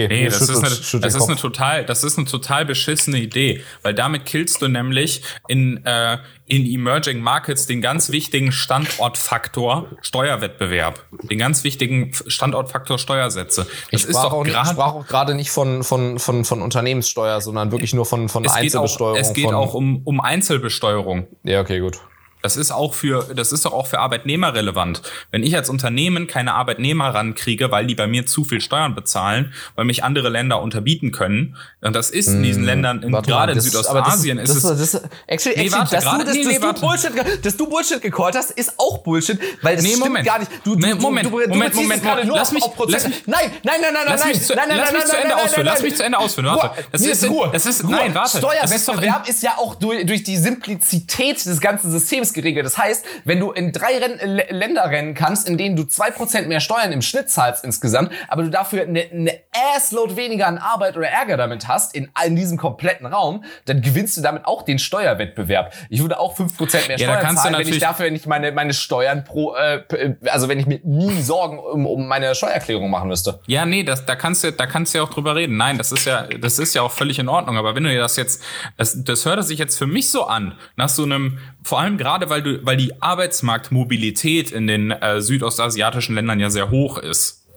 [0.05, 0.69] Okay, Nee, das, ist, eine,
[1.01, 5.21] das, ist eine total, das ist eine total beschissene Idee, weil damit killst du nämlich
[5.47, 11.03] in, äh, in Emerging Markets den ganz wichtigen Standortfaktor Steuerwettbewerb.
[11.29, 13.65] Den ganz wichtigen Standortfaktor Steuersätze.
[13.91, 14.69] Das Ich ist sprach, doch auch, nicht- gerade.
[14.69, 18.51] sprach auch gerade nicht von, von, von, von Unternehmenssteuer, sondern wirklich nur von, von Es
[18.51, 19.17] geht, auch, Einzelbesteuerung.
[19.19, 21.27] es geht auch um, um Einzelbesteuerung.
[21.43, 21.99] Ja, okay, gut.
[22.47, 25.01] Das ist auch für, das ist doch auch für Arbeitnehmer relevant.
[25.31, 29.51] Wenn ich als Unternehmen keine Arbeitnehmer rankriege, weil die bei mir zu viel Steuern bezahlen,
[29.75, 33.29] weil mich andere Länder unterbieten können, und das ist in diesen Ländern, in, Hm, Warte
[33.31, 35.95] gerade in das- aber das- Südostasien, das, ist es, das, das, actually, Nee, actually, warte,
[35.95, 36.81] dass, gerade- du, dass, nee, dass, nee, du warte.
[36.81, 40.25] Bullshit, dass du Bullshit gecallt hast, ist auch Bullshit, weil es Nee, stimmt Moment.
[40.25, 40.51] gar nicht.
[40.63, 43.07] Du, du, Nee, du, Moment, du, du, Moment, beziehst Moment, gerade nur lass mich- lass
[43.09, 45.11] mich- nein, nein, nein, nein, Lass nein, mich zu- nein, nein, lass nein, mich zu
[45.11, 46.85] nein, Ende nein, ausführen, nein, lass mich zu Ende ausführen, warte.
[46.93, 48.39] Das ist Ruhe, das ist- nein, warte.
[48.39, 52.65] Das Steuerwettbewerb ist, ja auch durch, durch die Simplizität des ganzen Systems geregelt.
[52.65, 56.09] Das heißt, wenn du in drei Renn, L Länder rennen kannst, in denen du zwei
[56.11, 59.31] Prozent mehr Steuern im Schnitt zahlst insgesamt, aber du dafür eine, eine
[59.75, 64.15] Assload weniger an Arbeit oder Ärger damit hast, in, in diesem kompletten Raum, dann gewinnst
[64.17, 65.73] du damit auch den Steuerwettbewerb.
[65.89, 69.23] Ich würde auch 5% mehr Ja, Steuern zahlen, wenn ich dafür nicht meine, meine Steuern
[69.23, 73.39] pro, äh, p- also wenn ich mir nie Sorgen um, um meine Steuererklärung machen müsste.
[73.47, 75.57] Ja, nee, das, da kannst du, da kannst du ja auch drüber reden.
[75.57, 77.57] Nein, das ist ja, das ist ja auch völlig in Ordnung.
[77.57, 78.43] Aber wenn du dir das jetzt,
[78.77, 82.26] das, das hört sich jetzt für mich so an, nach so einem, vor allem gerade,
[82.29, 87.47] weil du, weil die Arbeitsmarktmobilität in den äh, südostasiatischen Ländern ja sehr hoch ist.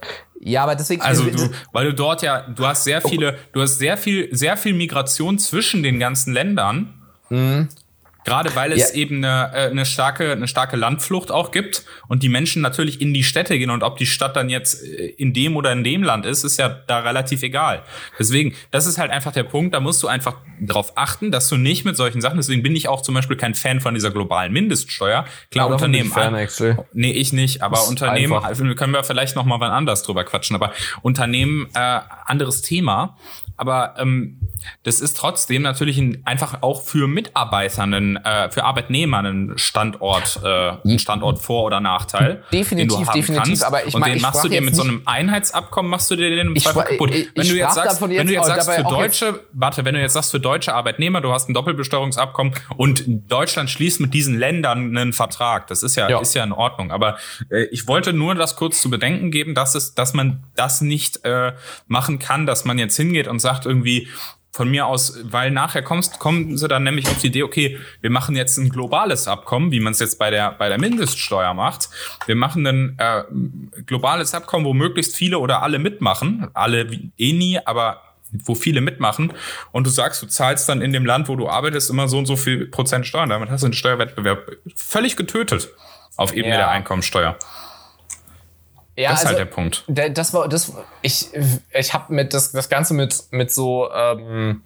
[0.41, 1.03] Ja, aber deswegen.
[1.03, 4.57] Also du, weil du dort ja, du hast sehr viele, du hast sehr viel, sehr
[4.57, 6.95] viel Migration zwischen den ganzen Ländern.
[8.25, 8.97] Gerade weil es Ja.
[8.97, 13.15] eben eine, äh, eine starke, eine starke Landflucht auch gibt und die Menschen natürlich in
[13.15, 16.03] die Städte gehen und ob die Stadt dann jetzt äh, in dem oder in dem
[16.03, 17.83] Land ist, ist ja da relativ egal.
[18.19, 21.57] Deswegen, das ist halt einfach der Punkt, da musst du einfach darauf achten, dass du
[21.57, 24.53] nicht mit solchen Sachen, deswegen bin ich auch zum Beispiel kein Fan von dieser globalen
[24.53, 25.25] Mindeststeuer.
[25.51, 26.09] Klar, Ja, Unternehmen.
[26.09, 26.77] ich Fan, actually.
[26.93, 28.47] Nee, ich nicht, aber Unternehmen, einfach.
[28.49, 33.17] also können wir vielleicht noch mal wann anders drüber quatschen, aber Unternehmen, äh, anderes Thema.
[33.61, 34.41] Aber ähm,
[34.85, 40.41] das ist trotzdem natürlich ein, einfach auch für Mitarbeiter, einen, äh, für Arbeitnehmer einen Standort,
[40.43, 42.43] äh, ein Standort Vor- oder Nachteil.
[42.53, 43.65] Definitiv, den du haben definitiv, Kannst.
[43.65, 46.11] aber ich Und mein, den ich machst du dir jetzt mit so einem Einheitsabkommen machst
[46.11, 47.11] du dir den im Ich Zweifel kaputt.
[47.15, 49.21] ich- wenn ich du jetzt sagst, davon wenn du jetzt jetzt sagst für auch jetzt-
[49.23, 53.69] deutsche, warte, wenn du jetzt sagst für deutsche Arbeitnehmer, du hast ein Doppelbesteuerungsabkommen und Deutschland
[53.69, 55.67] schließt mit diesen Ländern einen Vertrag.
[55.67, 56.21] Das ist ja, Ja.
[56.21, 56.91] ist ja in Ordnung.
[56.93, 57.19] Aber
[57.51, 61.25] äh, ich wollte nur das kurz zu bedenken geben, dass es, dass man das nicht
[61.27, 61.53] äh,
[61.89, 64.09] machen kann, dass man jetzt hingeht und sagt irgendwie
[64.53, 68.11] von mir aus, weil nachher kommst, kommen sie dann nämlich auf die Idee, okay, wir
[68.11, 71.89] machen jetzt ein globales Abkommen, wie man es jetzt bei der bei der Mindeststeuer macht.
[72.27, 73.23] Wir machen ein äh,
[73.87, 79.33] globales Abkommen, wo möglichst viele oder alle mitmachen, alle eh nie, aber wo viele mitmachen
[79.73, 82.27] und du sagst, du zahlst dann in dem Land, wo du arbeitest, immer so und
[82.27, 83.29] so viel Prozent Steuern.
[83.31, 85.69] Damit hast du den Steuerwettbewerb völlig getötet
[86.17, 86.57] auf Ebene Ja.
[86.59, 87.37] der Einkommensteuer.
[88.97, 89.85] Ja, Das ist also, halt der Punkt.
[89.89, 90.73] Da- Das war das.
[91.03, 91.29] Ich
[91.73, 94.63] ich habe mit das das Ganze mit mit so ähm,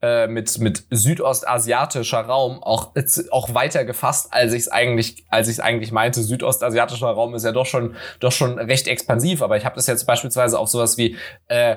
[0.00, 2.92] äh, mit mit südostasiatischer Raum auch
[3.30, 6.22] auch weiter gefasst, als ich es eigentlich als ich es eigentlich meinte.
[6.22, 10.06] Südostasiatischer Raum ist ja doch schon doch schon recht expansiv, aber ich habe das jetzt
[10.06, 11.16] beispielsweise auf sowas wie
[11.48, 11.76] äh,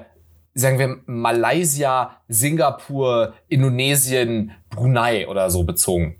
[0.54, 6.18] sagen wir Malaysia, Singapur, Indonesien, Brunei oder so bezogen.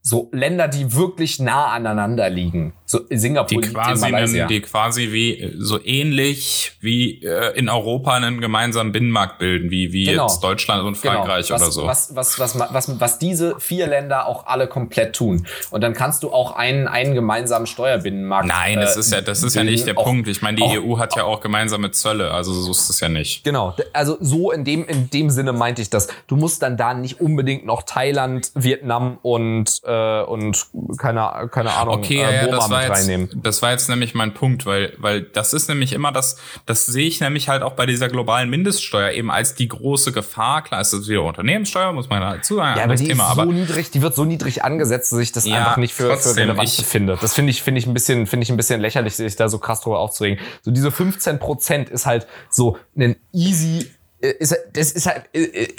[0.00, 2.72] So Länder, die wirklich nah aneinander liegen.
[2.90, 4.40] So Singapur Die in quasi, Malaysia.
[4.40, 9.92] einen, die quasi wie so ähnlich wie äh, in Europa einen gemeinsamen Binnenmarkt bilden, wie,
[9.92, 10.26] wie Genau.
[10.26, 11.86] jetzt Deutschland und Frankreich was, oder so.
[11.86, 15.46] Was, was, was, was, was, was diese vier Länder auch alle komplett tun.
[15.70, 18.48] Und dann kannst du auch einen, einen gemeinsamen Steuerbinnenmarkt.
[18.48, 19.74] Nein, das äh, ist ja, das ist ja bilden.
[19.74, 20.26] nicht der Auch- Punkt.
[20.26, 23.10] Ich meine, die auch- EU hat ja auch gemeinsame Zölle, also so ist es ja
[23.10, 23.44] nicht.
[23.44, 26.08] Genau, also so in dem, in dem Sinne meinte ich das.
[26.26, 31.96] Du musst dann da nicht unbedingt noch Thailand, Vietnam und, äh, und keine, keine Ahnung,
[31.98, 33.28] Okay, äh, ja, Burma das mit jetzt, reinnehmen.
[33.42, 36.36] das war jetzt nämlich mein Punkt, weil, weil das ist nämlich immer das,
[36.66, 40.62] das sehe ich nämlich halt auch bei dieser globalen Mindeststeuer eben als die große Gefahr.
[40.62, 43.40] Klar, es ist wieder Unternehmenssteuer, muss man dazu sagen, Ja, aber die Thema, ist so
[43.42, 46.08] aber niedrig, die wird so niedrig angesetzt, dass ich das Ja, einfach nicht für, für
[46.14, 47.18] trotzdem, relevant ich- finde.
[47.20, 49.58] Das finde ich, finde ich ein bisschen, finde ich ein bisschen lächerlich, sich da so
[49.58, 50.38] krass drüber aufzuregen.
[50.62, 55.74] So diese 15 Prozent ist halt so ein easy, ist, das ist halt, äh, äh,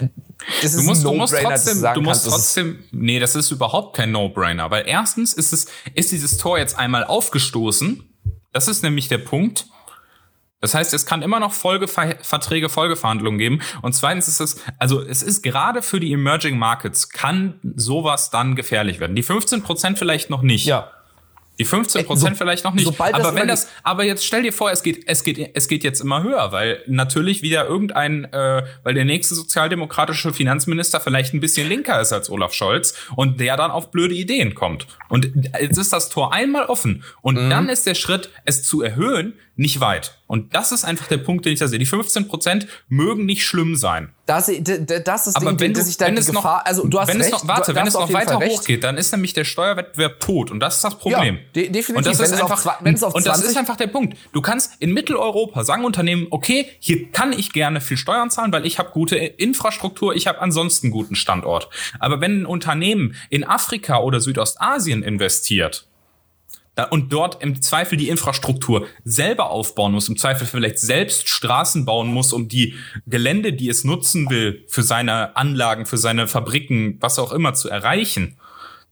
[0.61, 3.19] das ist Du musst, ein du musst No-Brainer, trotzdem, sagen du musst kannst, trotzdem, nee,
[3.19, 8.03] das ist überhaupt kein No-Brainer, weil erstens ist es, ist dieses Tor jetzt einmal aufgestoßen.
[8.53, 9.67] Das ist nämlich der Punkt.
[10.61, 13.61] Das heißt, es kann immer noch Folgeverträge, Folgeverhandlungen geben.
[13.81, 18.55] Und zweitens ist es, also es ist gerade für die Emerging Markets, kann sowas dann
[18.55, 19.15] gefährlich werden.
[19.15, 20.65] Die 15 Prozent vielleicht noch nicht.
[20.65, 20.91] ja.
[21.59, 22.85] Die 15 Prozent so- vielleicht noch nicht.
[22.85, 25.23] sobald das aber wenn über die- das, aber jetzt stell dir vor, es geht, es
[25.23, 30.33] geht, es geht jetzt immer höher, weil natürlich wieder irgendein, äh, weil der nächste sozialdemokratische
[30.33, 34.55] Finanzminister vielleicht ein bisschen linker ist als Olaf Scholz und der dann auf blöde Ideen
[34.55, 34.87] kommt.
[35.09, 37.49] Und jetzt ist das Tor einmal offen und Mhm.
[37.49, 40.15] dann ist der Schritt, es zu erhöhen, nicht weit.
[40.25, 41.79] Und das ist einfach der Punkt, den ich da sehe.
[41.79, 44.13] Die 15% mögen nicht schlimm sein.
[44.25, 46.87] Das, das ist Aber wenn, dass du, ich da wenn die es Gefahr, noch, also
[46.87, 49.11] du hast wenn recht, es noch, warte, wenn es noch auf weiter hochgeht, dann ist
[49.11, 50.51] nämlich der Steuerwettbewerb tot.
[50.51, 51.35] Und das ist das Problem.
[51.35, 51.95] Ja, de- definitiv.
[51.97, 53.57] Und das Wenn ist es auf einfach, zwa- wenn es auf und das 20 ist
[53.57, 54.15] einfach der Punkt.
[54.31, 58.65] Du kannst in Mitteleuropa sagen Unternehmen, okay, hier kann ich gerne viel Steuern zahlen, weil
[58.65, 61.69] ich habe gute Infrastruktur, ich habe ansonsten guten Standort.
[61.99, 65.87] Aber wenn ein Unternehmen in Afrika oder Südostasien investiert,
[66.83, 72.11] und dort im Zweifel die Infrastruktur selber aufbauen muss, im Zweifel vielleicht selbst Straßen bauen
[72.11, 77.19] muss, um die Gelände, die es nutzen will, für seine Anlagen, für seine Fabriken, was
[77.19, 78.37] auch immer zu erreichen,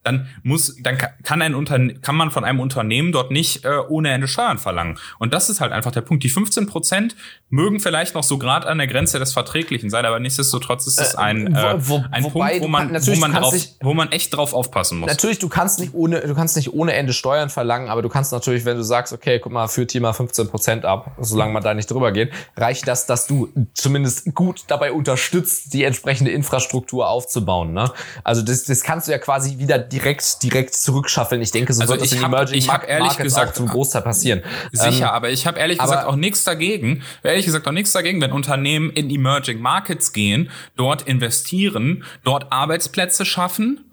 [0.08, 3.78] dann muss, dann ka- kann ein Unterne kann man von einem Unternehmen dort nicht äh,
[3.90, 4.98] ohne Ende Steuern verlangen.
[5.20, 6.24] Und das ist halt einfach der Punkt.
[6.24, 7.16] Die 15 Prozent
[7.50, 11.16] mögen vielleicht noch so gerade an der Grenze des Verträglichen sein, aber nichtsdestotrotz ist es
[11.16, 13.94] ein, wo- äh, wo- ein wobei Punkt, wo man, kann- wo man drauf, nicht- wo
[13.94, 15.10] man echt drauf aufpassen muss.
[15.10, 18.32] Natürlich, du kannst nicht ohne, du kannst nicht ohne Ende Steuern verlangen, aber du kannst
[18.32, 21.64] natürlich, wenn du sagst, okay, guck mal, führt hier mal 15 Prozent ab, solange man
[21.64, 27.10] da nicht drüber geht, reicht das, dass du zumindest gut dabei unterstützt, die entsprechende Infrastruktur
[27.10, 27.74] aufzubauen.
[27.74, 27.92] Ne?
[28.24, 31.42] Also das, das kannst du ja quasi wieder direkt, direkt zurückschaffeln.
[31.42, 33.54] Ich denke, so Also wird das in hab- Emerging ich hab ehrlich Markets gesagt- auch
[33.54, 34.42] zum Großteil passieren.
[34.72, 38.22] Sicher, Ähm, aber ich habe ehrlich gesagt auch nichts dagegen, ehrlich gesagt auch nichts dagegen,
[38.22, 43.84] wenn Unternehmen in Emerging Markets gehen, dort investieren, dort Arbeitsplätze schaffen,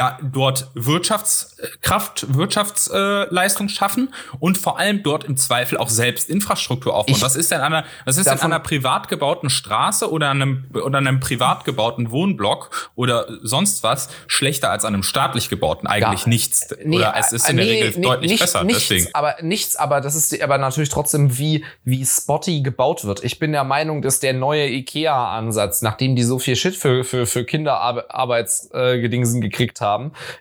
[0.00, 7.16] da, dort Wirtschaftskraft, Wirtschaftsleistung schaffen und vor allem dort im Zweifel auch selbst Infrastruktur aufbauen.
[7.16, 10.30] Ich- was ist denn an einer, was ist denn an einer privat gebauten Straße oder
[10.30, 15.48] an einem, oder einem privat gebauten Wohnblock oder sonst was schlechter als an einem staatlich
[15.50, 15.86] gebauten?
[15.86, 16.28] Eigentlich Ja.
[16.28, 16.68] nichts.
[16.84, 18.64] oder es ist in der äh, Regel nee, deutlich nicht, besser.
[18.64, 19.08] Nichts, deswegen.
[19.14, 23.22] aber nichts, aber das ist aber natürlich trotzdem wie wie spotty gebaut wird.
[23.24, 27.04] Ich bin der Meinung, dass der neue IKEA Ansatz, nachdem die so viel Shit für
[27.04, 29.89] für für Kinderarbeitsgedingsen gekriegt haben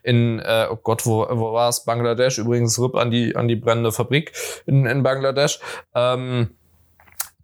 [0.04, 2.38] in äh, oh Gott, wo wo war es Bangladesch.
[2.38, 4.34] Übrigens RIP an die an die brennende Fabrik
[4.66, 5.60] in, in Bangladesch.
[5.96, 6.50] Ähm,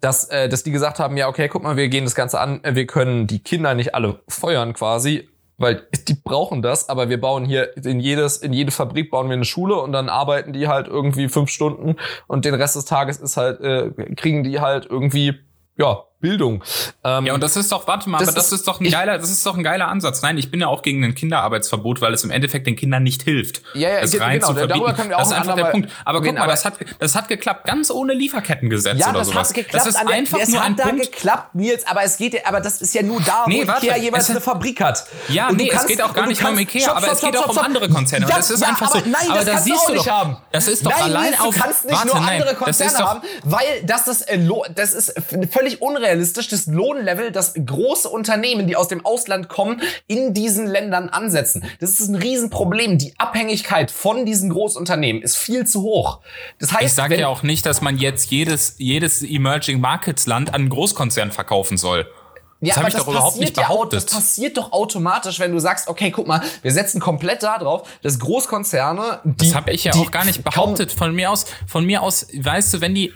[0.06, 2.63] dass, äh, dass die gesagt haben, ja, okay, guck mal, wir gehen das Ganze an,
[2.63, 7.20] äh, wir können die Kinder nicht alle feuern quasi, weil die brauchen das, aber wir
[7.20, 10.68] bauen hier in jedes, in jede Fabrik bauen wir eine Schule und dann arbeiten die
[10.68, 11.96] halt irgendwie fünf Stunden.
[12.28, 15.39] Und den Rest des Tages ist halt, äh, kriegen die halt irgendwie,
[15.78, 16.63] ja, Bildung.
[17.04, 18.86] Ähm, Ja, und das ist doch, warte mal, Das aber das ist- ist doch ein
[18.86, 20.21] ich- geiler, das ist doch ein geiler Ansatz.
[20.21, 23.23] Nein, ich bin ja auch gegen ein Kinderarbeitsverbot, weil es im Endeffekt den Kindern nicht
[23.23, 23.62] hilft.
[23.73, 24.95] Ja, ja, es ge- rein genau, zu darüber verbieten.
[24.95, 25.89] können wir auch das ist ein einfach der Punkt.
[26.06, 29.28] Aber guck mal, aber- das hat, das hat geklappt, ganz ohne Lieferkettengesetz ja, oder das
[29.28, 29.49] sowas.
[29.49, 29.75] hat geklappt.
[29.75, 31.12] das ist der, einfach es nur hat ein da Punkt.
[31.12, 33.86] geklappt, Nils, aber es geht ja, aber das ist ja nur da, Nee, wo warte,
[33.86, 35.06] Ikea jeweils es eine Fabrik hat.
[35.30, 37.38] Ja, Und nee, es kannst- geht auch gar nicht nur um Ikea, aber es geht
[37.38, 38.25] auch um andere Konzerne.
[38.25, 38.99] Das ist einfach so.
[38.99, 40.38] Nein, das da kannst siehst du auch nicht haben.
[40.51, 41.54] Das ist doch nein, allein auf.
[41.56, 44.25] Du kannst nicht nur andere das Konzerne haben, weil das ist,
[44.75, 45.13] das ist
[45.51, 46.05] völlig unrealistisch,
[46.52, 51.63] das Lohnlevel, das große Unternehmen, die aus dem Ausland kommen, in diesen Ländern ansetzen.
[51.80, 52.98] Das ist ein Riesenproblem.
[52.98, 56.22] Die Abhängigkeit von diesen Großunternehmen ist viel zu hoch.
[56.60, 60.50] Das heißt, Ich sage ja auch nicht, dass man jetzt jedes, jedes Emerging Markets Land
[60.50, 62.08] an einen Großkonzern verkaufen soll.
[62.62, 64.04] Ja, Das hab aber ich doch überhaupt nicht ja au- behauptet.
[64.04, 67.88] das passiert doch automatisch, wenn du sagst, okay, guck mal, wir setzen komplett da drauf,
[68.02, 70.91] dass Großkonzerne, die, Das habe ich ja auch gar nicht behauptet.
[70.91, 73.13] Von mir aus, von mir aus, weißt du, wenn die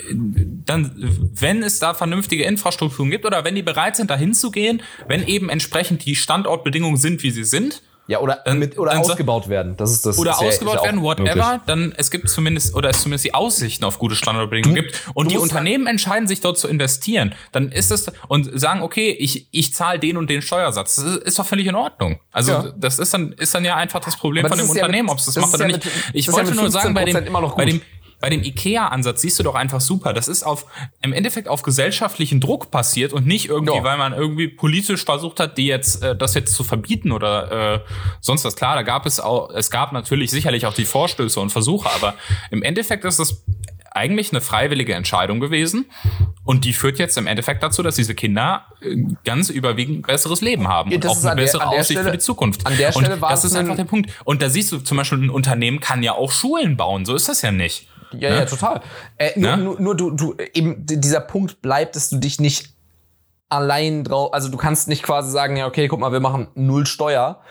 [0.65, 0.91] dann,
[1.33, 5.49] wenn es da vernünftige Infrastrukturen gibt oder wenn die bereit sind, da hinzugehen, wenn eben
[5.49, 9.77] entsprechend die Standortbedingungen sind, wie sie sind, Ja, oder, Dann- mit, oder so- ausgebaut werden.
[9.77, 10.17] Das ist das.
[10.17, 11.61] oder ist ja- ausgebaut ja werden, whatever, möglich.
[11.67, 15.29] dann es gibt zumindest oder es zumindest die Aussichten auf gute Standortbedingungen Du- gibt und
[15.29, 19.75] die Unternehmen entscheiden sich dort zu investieren, dann ist es und sagen, okay, ich ich
[19.75, 20.95] zahle den und den Steuersatz.
[20.95, 22.19] Das ist, ist doch völlig in Ordnung.
[22.31, 22.73] Also Ja.
[22.75, 25.11] das ist dann ist dann ja einfach das Problem Aber von dem ja Unternehmen, mit-
[25.13, 25.87] ob es das, das macht oder ja nicht.
[26.13, 27.81] ich ja wollte nur sagen, bei dem 15% immer noch bei dem
[28.19, 30.13] bei dem IKEA-Ansatz siehst du doch einfach super.
[30.13, 30.65] Das ist auf
[31.01, 33.83] im Endeffekt auf gesellschaftlichen Druck passiert und nicht irgendwie, Ja.
[33.83, 37.79] weil man irgendwie politisch versucht hat, die jetzt äh, das jetzt zu verbieten oder äh,
[38.21, 38.55] sonst was.
[38.55, 42.15] Klar, da gab es auch, es gab natürlich sicherlich auch die Vorstöße und Versuche, aber
[42.51, 43.43] im Endeffekt ist das
[43.91, 45.85] eigentlich eine freiwillige Entscheidung gewesen
[46.43, 50.41] und die führt jetzt im Endeffekt dazu, dass diese Kinder äh, ganz überwiegend ein besseres
[50.41, 52.67] Leben haben Ja, und auch ist eine der- bessere Aussicht Stelle- für die Zukunft.
[52.67, 54.11] an der Stelle und war das ist einfach ein- der Punkt.
[54.25, 57.05] Und da siehst du zum Beispiel, ein Unternehmen kann ja auch Schulen bauen.
[57.05, 57.87] So ist das ja nicht.
[58.13, 58.35] Ja, Ne?
[58.37, 58.81] ja, total.
[59.17, 59.63] Äh, nur, Ne?
[59.63, 62.73] nur, nur du, du, eben dieser Punkt bleibt, dass du dich nicht
[63.49, 66.85] allein drauf, also du kannst nicht quasi sagen, ja, okay, guck mal, wir machen null
[66.85, 67.41] Steuer.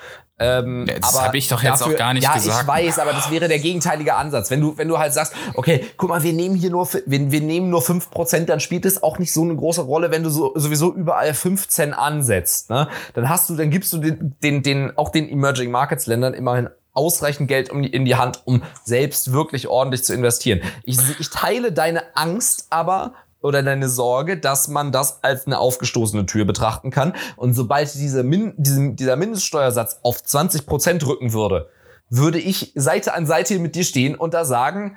[0.41, 2.63] Ähm, Ja, das aber hab ich doch jetzt auch gar nicht ja, gesagt.
[2.63, 4.53] ich weiß, aber das wäre der gegenteilige Ansatz.
[4.53, 7.41] Wenn du, wenn du halt sagst, okay, guck mal, wir nehmen hier nur, wir, wir
[7.41, 10.53] nehmen nur 5%, dann spielt es auch nicht so eine große Rolle, wenn du so,
[10.55, 12.71] sowieso überall 15 ansetzt.
[12.71, 12.87] Ne?
[13.15, 16.69] Dann hast du, dann gibst du den, den, den, auch den Emerging Markets Ländern immerhin
[16.99, 20.61] ausreichend Geld in die Hand, um selbst wirklich ordentlich zu investieren.
[20.85, 26.27] Ich, ich teile deine Angst aber oder deine Sorge, dass man das als eine aufgestoßene
[26.27, 27.15] Tür betrachten kann.
[27.37, 31.71] Und sobald diese Min, dieser Mindeststeuersatz auf 20 Prozent rücken würde,
[32.11, 34.97] würde ich Seite an Seite mit dir stehen und da sagen,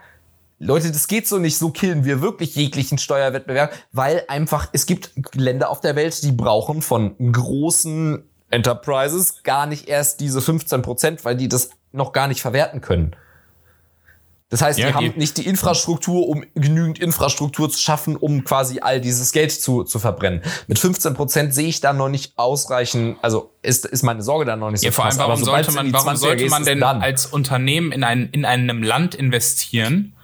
[0.58, 5.12] Leute, das geht so nicht, so killen wir wirklich jeglichen Steuerwettbewerb, weil einfach, es gibt
[5.34, 11.26] Länder auf der Welt, die brauchen von großen Enterprises gar nicht erst diese 15 Prozent,
[11.26, 13.16] weil die das noch gar nicht verwerten können.
[14.52, 18.82] Das heißt, Ja, die haben nicht die Infrastruktur, um genügend Infrastruktur zu schaffen, um quasi
[18.82, 20.42] all dieses Geld zu, zu verbrennen.
[20.68, 24.58] Mit 15 Prozent sehe ich da noch nicht ausreichend, also ist, ist meine Sorge da
[24.58, 27.28] noch nicht so Ja, vor allem, warum sollte man, warum 20er sollte man denn als
[27.28, 30.18] Unternehmen in, ein, in einem Land investieren,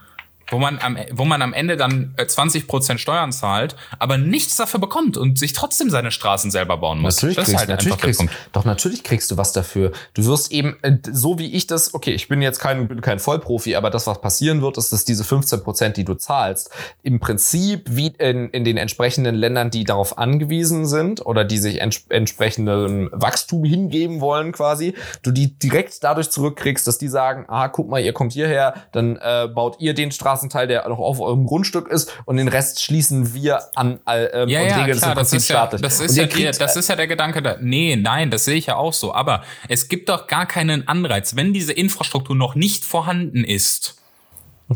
[0.50, 4.80] wo man am, wo man am Ende dann äh, 20% Steuern zahlt, aber nichts dafür
[4.80, 7.18] bekommt und sich trotzdem seine Straßen selber bauen muss?
[7.18, 9.92] Natürlich das ist kriegst, halt natürlich kriegst, doch natürlich kriegst du was dafür.
[10.14, 13.20] Du wirst eben, äh, so wie ich das, okay, ich bin jetzt kein, bin kein
[13.20, 16.72] Vollprofi, aber das, was passieren wird, ist, dass diese 15 Prozent, die du zahlst,
[17.04, 21.82] im Prinzip wie in, in den entsprechenden Ländern, die darauf angewiesen sind oder die sich
[21.82, 27.68] ents entsprechendem Wachstum hingeben wollen quasi, du die direkt dadurch zurückkriegst, dass die sagen, ah,
[27.68, 31.46] guck mal, ihr kommt hierher, dann äh, baut ihr den Straßenteil, der noch auf eurem
[31.46, 35.12] Grundstück ist und den Rest schließen wir an äh, ähm, Ja, und ja, regeln klar,
[35.12, 35.82] im das Prinzip ist ja, staatlich.
[35.82, 37.58] das Und ist ja, der, kriegt, das ist ja der Gedanke da.
[37.60, 39.14] Nee, nein, das sehe ich ja auch so.
[39.14, 43.96] Aber es gibt doch gar keinen Anreiz, wenn diese Infrastruktur noch nicht vorhanden ist,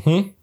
[0.06, 0.34] Mhm.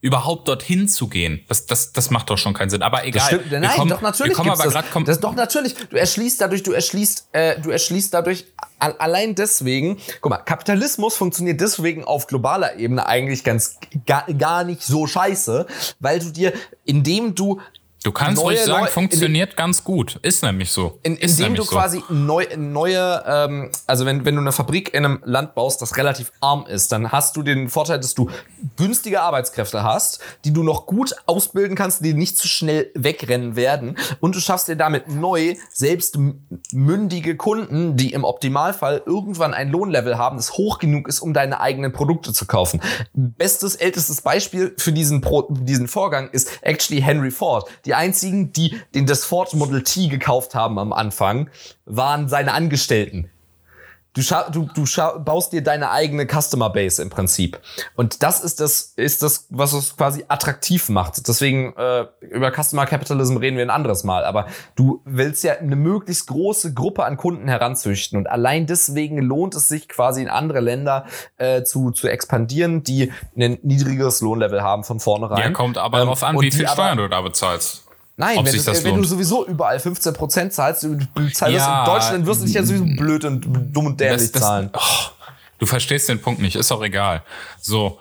[0.00, 1.44] Überhaupt dorthin zu gehen.
[1.48, 2.82] Das, das, das macht doch schon keinen Sinn.
[2.82, 3.26] Aber egal.
[3.26, 3.50] Stimmt.
[3.52, 4.72] Nein, kommen- doch natürlich kommen aber das.
[4.72, 5.20] gerade kom das.
[5.20, 5.74] Doch natürlich.
[5.74, 8.46] Du erschließt dadurch, du erschließt, äh, du erschließt dadurch
[8.78, 9.98] allein deswegen.
[10.20, 15.66] Guck mal, Kapitalismus funktioniert deswegen auf globaler Ebene eigentlich ganz gar, gar nicht so scheiße,
[16.00, 16.52] weil du dir,
[16.84, 17.60] indem du
[18.02, 20.18] Du kannst ruhig sagen, Leu- funktioniert ganz gut.
[20.22, 20.98] Ist nämlich so.
[21.02, 21.70] in, ist indem du so.
[21.70, 25.96] quasi neu, neue, ähm, also wenn, wenn du eine Fabrik in einem Land baust, das
[25.96, 28.28] relativ arm ist, dann hast du den Vorteil, dass du
[28.76, 33.96] günstige Arbeitskräfte hast, die du noch gut ausbilden kannst, die nicht zu schnell wegrennen werden
[34.20, 36.18] und du schaffst dir damit neu selbst
[36.72, 41.60] mündige Kunden, die im Optimalfall irgendwann ein Lohnlevel haben, das hoch genug ist, um deine
[41.60, 42.80] eigenen Produkte zu kaufen.
[43.14, 47.68] Bestes, ältestes Beispiel für diesen, Pro, diesen Vorgang ist actually Henry Ford.
[47.84, 51.50] Die einzigen, die den das Ford Model T gekauft haben am Anfang,
[51.84, 53.30] waren seine Angestellten.
[54.14, 57.58] Du, scha du, du scha baust dir deine eigene Customer Base im Prinzip.
[57.96, 61.26] Und das ist das, ist das, was es quasi attraktiv macht.
[61.28, 64.24] Deswegen, äh, über Customer Capitalism reden wir ein anderes Mal.
[64.24, 68.18] Aber du willst ja eine möglichst große Gruppe an Kunden heranzüchten.
[68.18, 71.06] Und allein deswegen lohnt es sich quasi in andere Länder
[71.38, 75.40] äh, zu, zu expandieren, die ein niedrigeres Lohnlevel haben von vornherein.
[75.40, 77.88] Ja, kommt aber Ähm, drauf an, wie viel Steuern du da bezahlst.
[78.16, 80.98] Nein, ob wenn, sich das, das wenn du sowieso überall 15% zahlst, du
[81.30, 84.70] zahlst Ja, in Deutschland wirst du dich ja sowieso blöd und dumm und dämlich zahlen.
[84.74, 85.10] Oh,
[85.58, 87.22] du verstehst den Punkt nicht, ist auch egal.
[87.60, 87.98] So,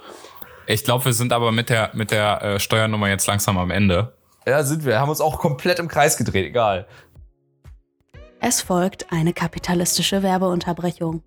[0.68, 4.14] ich glaube, wir sind aber mit der, mit der äh, Steuernummer jetzt langsam am Ende.
[4.46, 5.00] Ja, sind wir.
[5.00, 6.88] Haben uns auch komplett im Kreis gedreht, egal.
[8.40, 11.24] Es folgt eine kapitalistische Werbeunterbrechung.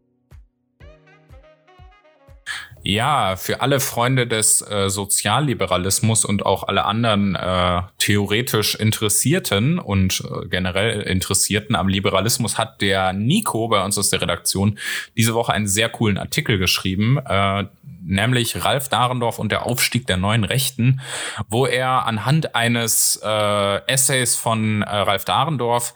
[2.86, 10.20] Ja, für alle Freunde des äh, Sozialliberalismus und auch alle anderen äh, theoretisch Interessierten und
[10.20, 14.78] äh, generell Interessierten am Liberalismus hat der Nico bei uns aus der Redaktion
[15.16, 17.64] diese Woche einen sehr coolen Artikel geschrieben, äh,
[18.02, 21.00] nämlich Ralf Dahrendorf und der Aufstieg der neuen Rechten,
[21.48, 25.94] wo er anhand eines äh, Essays von äh, Ralf Dahrendorf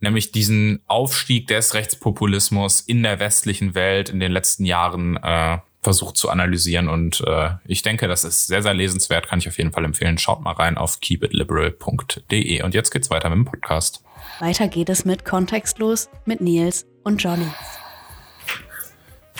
[0.00, 6.16] nämlich diesen Aufstieg des Rechtspopulismus in der westlichen Welt in den letzten Jahren äh, versucht
[6.16, 6.88] zu analysieren.
[6.88, 10.18] Und äh, ich denke, das ist sehr, sehr lesenswert, kann ich auf jeden Fall empfehlen.
[10.18, 12.62] Schaut mal rein auf keepitliberal.de.
[12.62, 14.02] Und jetzt geht's weiter mit dem Podcast.
[14.38, 17.46] Weiter geht es mit Kontextlos mit Nils und Johnny.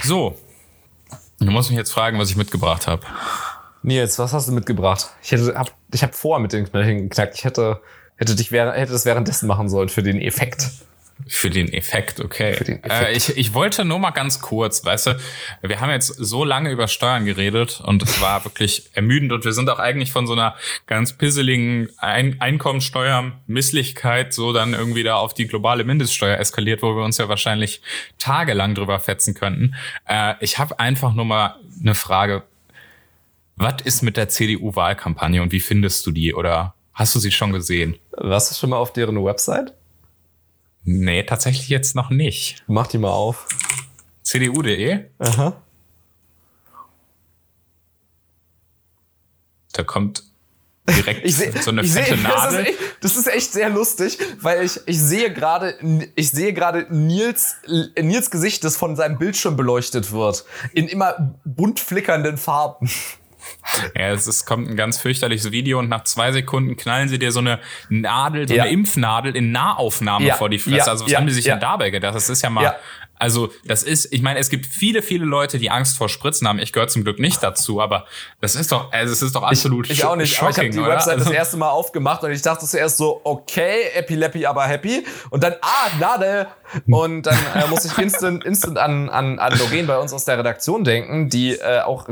[0.03, 0.37] So,
[1.39, 3.07] du musst mich jetzt fragen, was ich mitgebracht habe.
[3.83, 5.11] Nils, was hast du mitgebracht?
[5.23, 7.37] Ich hätte, hab, ich habe vorher mit den Knöcheln geknackt.
[7.37, 7.81] Ich hätte,
[8.17, 10.71] hätte dich während, hätte das währenddessen machen sollen für den Effekt.
[11.29, 12.57] Für den Effekt, okay.
[12.65, 13.09] Den Effekt.
[13.09, 15.21] Äh, ich, ich wollte nur mal ganz kurz, weißt du,
[15.63, 19.53] wir haben jetzt so lange über Steuern geredet und es war wirklich ermüdend und wir
[19.53, 20.55] sind auch eigentlich von so einer
[20.87, 27.05] ganz pisseligen Ein Einkommensteuer-Misslichkeit so dann irgendwie da auf die globale Mindeststeuer eskaliert, wo wir
[27.05, 27.83] uns ja wahrscheinlich
[28.19, 29.75] tagelang drüber fetzen könnten.
[30.09, 32.43] Äh, ich habe einfach nur mal eine Frage.
[33.57, 37.53] Was ist mit der CDU-Wahlkampagne und wie findest du die oder hast du sie schon
[37.53, 37.97] gesehen?
[38.13, 39.75] Warst du schon mal auf deren Website?
[40.85, 42.65] Nee, tatsächlich jetzt noch nicht.
[42.67, 43.47] Mach die mal auf.
[44.23, 45.05] CDU.de?
[45.19, 45.63] Aha.
[49.73, 50.25] Da kommt
[50.89, 52.67] direkt seh, so eine fette seh, das, ist Nadel.
[52.67, 55.79] echt, das ist echt sehr lustig, weil ich, ich sehe gerade,
[56.15, 57.57] ich sehe gerade Nils,
[57.97, 60.45] Nils Gesicht, das von seinem Bildschirm beleuchtet wird.
[60.73, 62.91] In immer bunt flickernden Farben.
[63.97, 67.33] Ja, es ist, kommt ein ganz fürchterliches Video und nach zwei Sekunden knallen sie dir
[67.33, 68.65] so eine Nadel, so Ja.
[68.65, 70.77] eine Impfnadel in Nahaufnahme Ja, vor die Fresse.
[70.77, 71.55] ja, also was haben die sich ja.
[71.55, 72.15] denn dabei gedacht?
[72.15, 72.75] Das ist ja mal.
[73.23, 76.59] Also, das ist, ich meine, es gibt viele, viele Leute, die Angst vor Spritzen haben.
[76.59, 78.05] Ich gehöre zum Glück nicht dazu, aber
[78.41, 80.79] das ist doch, also es ist doch absolut Ich auch nicht, aber ich habe die
[80.81, 80.89] oder?
[80.89, 85.05] Website das Also- erste Mal aufgemacht und ich dachte zuerst so, okay, Epileppi, aber happy.
[85.31, 86.49] Und dann, ah, Nade.
[86.91, 90.39] Und dann äh, muss ich instant, instant an, an, an Doreen bei uns aus der
[90.39, 92.09] Redaktion denken, die äh, auch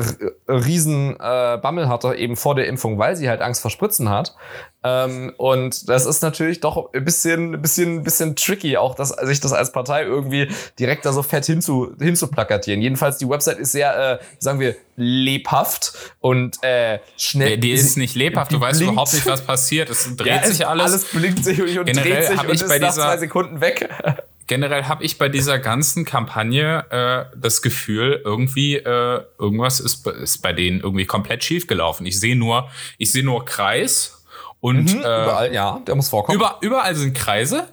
[0.47, 4.37] riesen äh, Bammel hatte, eben vor der Impfung, weil sie halt Angst vor Spritzen hat.
[4.83, 9.11] Ähm, und das ist natürlich doch ein bisschen, ein bisschen, ein bisschen tricky, auch das,
[9.11, 12.81] sich das als Partei irgendwie direkt da so fett hinzu, hinzuplakatieren.
[12.81, 17.57] Jedenfalls, die Website ist sehr, äh, sagen wir, lebhaft und äh, schnell.
[17.57, 18.93] Die, die ist nicht lebhaft, du weißt blinkt.
[18.95, 19.91] überhaupt nicht, was passiert.
[19.91, 20.85] Es dreht Ja, sich alles.
[20.87, 23.61] Alles blinkt sich und, und dreht sich und ich ist bei nach dieser- zwei Sekunden
[23.61, 23.89] weg.
[24.47, 30.39] Generell habe ich bei dieser ganzen Kampagne äh, das Gefühl, irgendwie äh, irgendwas ist, ist
[30.43, 32.05] bei denen irgendwie komplett schief gelaufen.
[32.05, 32.69] Ich sehe nur,
[32.99, 34.20] ich sehe nur Kreis
[34.61, 36.37] und äh, Überall, ja, der muss vorkommen.
[36.39, 37.67] über, überall sind Kreise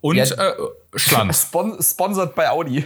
[0.00, 0.24] und Ja.
[0.24, 0.54] äh,
[0.96, 1.42] Schlanz.
[1.48, 2.84] Spon sponsored bei Audi.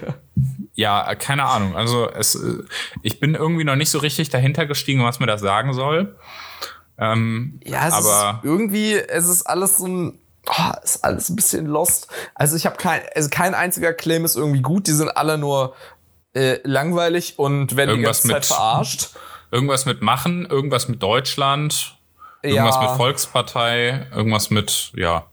[0.74, 1.76] Ja, äh, keine Ahnung.
[1.76, 2.62] Also es, äh,
[3.02, 6.16] ich bin irgendwie noch nicht so richtig dahinter gestiegen, was mir das sagen soll.
[6.98, 11.36] Ähm, Ja, es aber ist irgendwie, es ist alles so ein, oh, ist alles ein
[11.36, 12.08] bisschen lost.
[12.34, 14.86] Also ich habe kein, also kein einziger Claim ist irgendwie gut.
[14.86, 15.74] Die sind alle nur
[16.34, 19.10] äh, langweilig und werden Irgendwas die ganze Zeit mit- verarscht.
[19.50, 21.95] irgendwas mit machen, irgendwas mit Deutschland,
[22.42, 25.24] irgendwas mit Volkspartei, irgendwas mit ja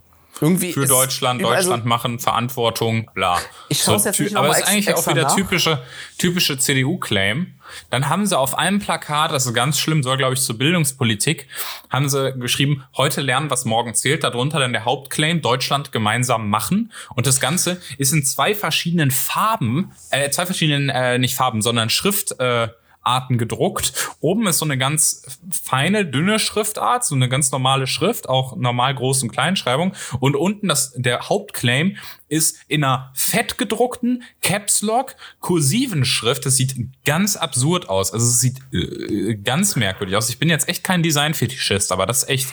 [0.41, 3.39] irgendwie für ist- Deutschland, also- Deutschland machen, Verantwortung, bla.
[3.69, 5.35] Ich schau's jetzt ty- nicht Aber das ist eigentlich auch wieder nach.
[5.35, 5.81] typische,
[6.17, 7.53] typische CDU-Claim.
[7.91, 11.47] Dann haben sie auf einem Plakat, das ist ganz schlimm, soll glaube ich zur Bildungspolitik,
[11.89, 14.23] haben sie geschrieben, heute lernen, was morgen zählt.
[14.23, 16.91] Darunter dann der Hauptclaim, Deutschland gemeinsam machen.
[17.15, 21.89] Und das Ganze ist in zwei verschiedenen Farben, äh, zwei verschiedenen, äh, nicht Farben, sondern
[21.89, 22.69] Schrift, äh,
[23.03, 23.93] Arten gedruckt.
[24.19, 28.93] Oben ist so eine ganz feine, dünne Schriftart, so eine ganz normale Schrift, auch normal
[28.93, 29.93] Groß- und Kleinschreibung.
[30.19, 31.97] Und unten das, der Hauptclaim
[32.29, 36.45] ist in einer fett gedruckten Caps Lock kursiven Schrift.
[36.45, 36.75] Das sieht
[37.05, 38.11] ganz absurd aus.
[38.11, 40.29] Also es sieht äh, ganz merkwürdig aus.
[40.29, 42.47] Ich bin jetzt echt kein Design-Fetischist, aber das ist echt,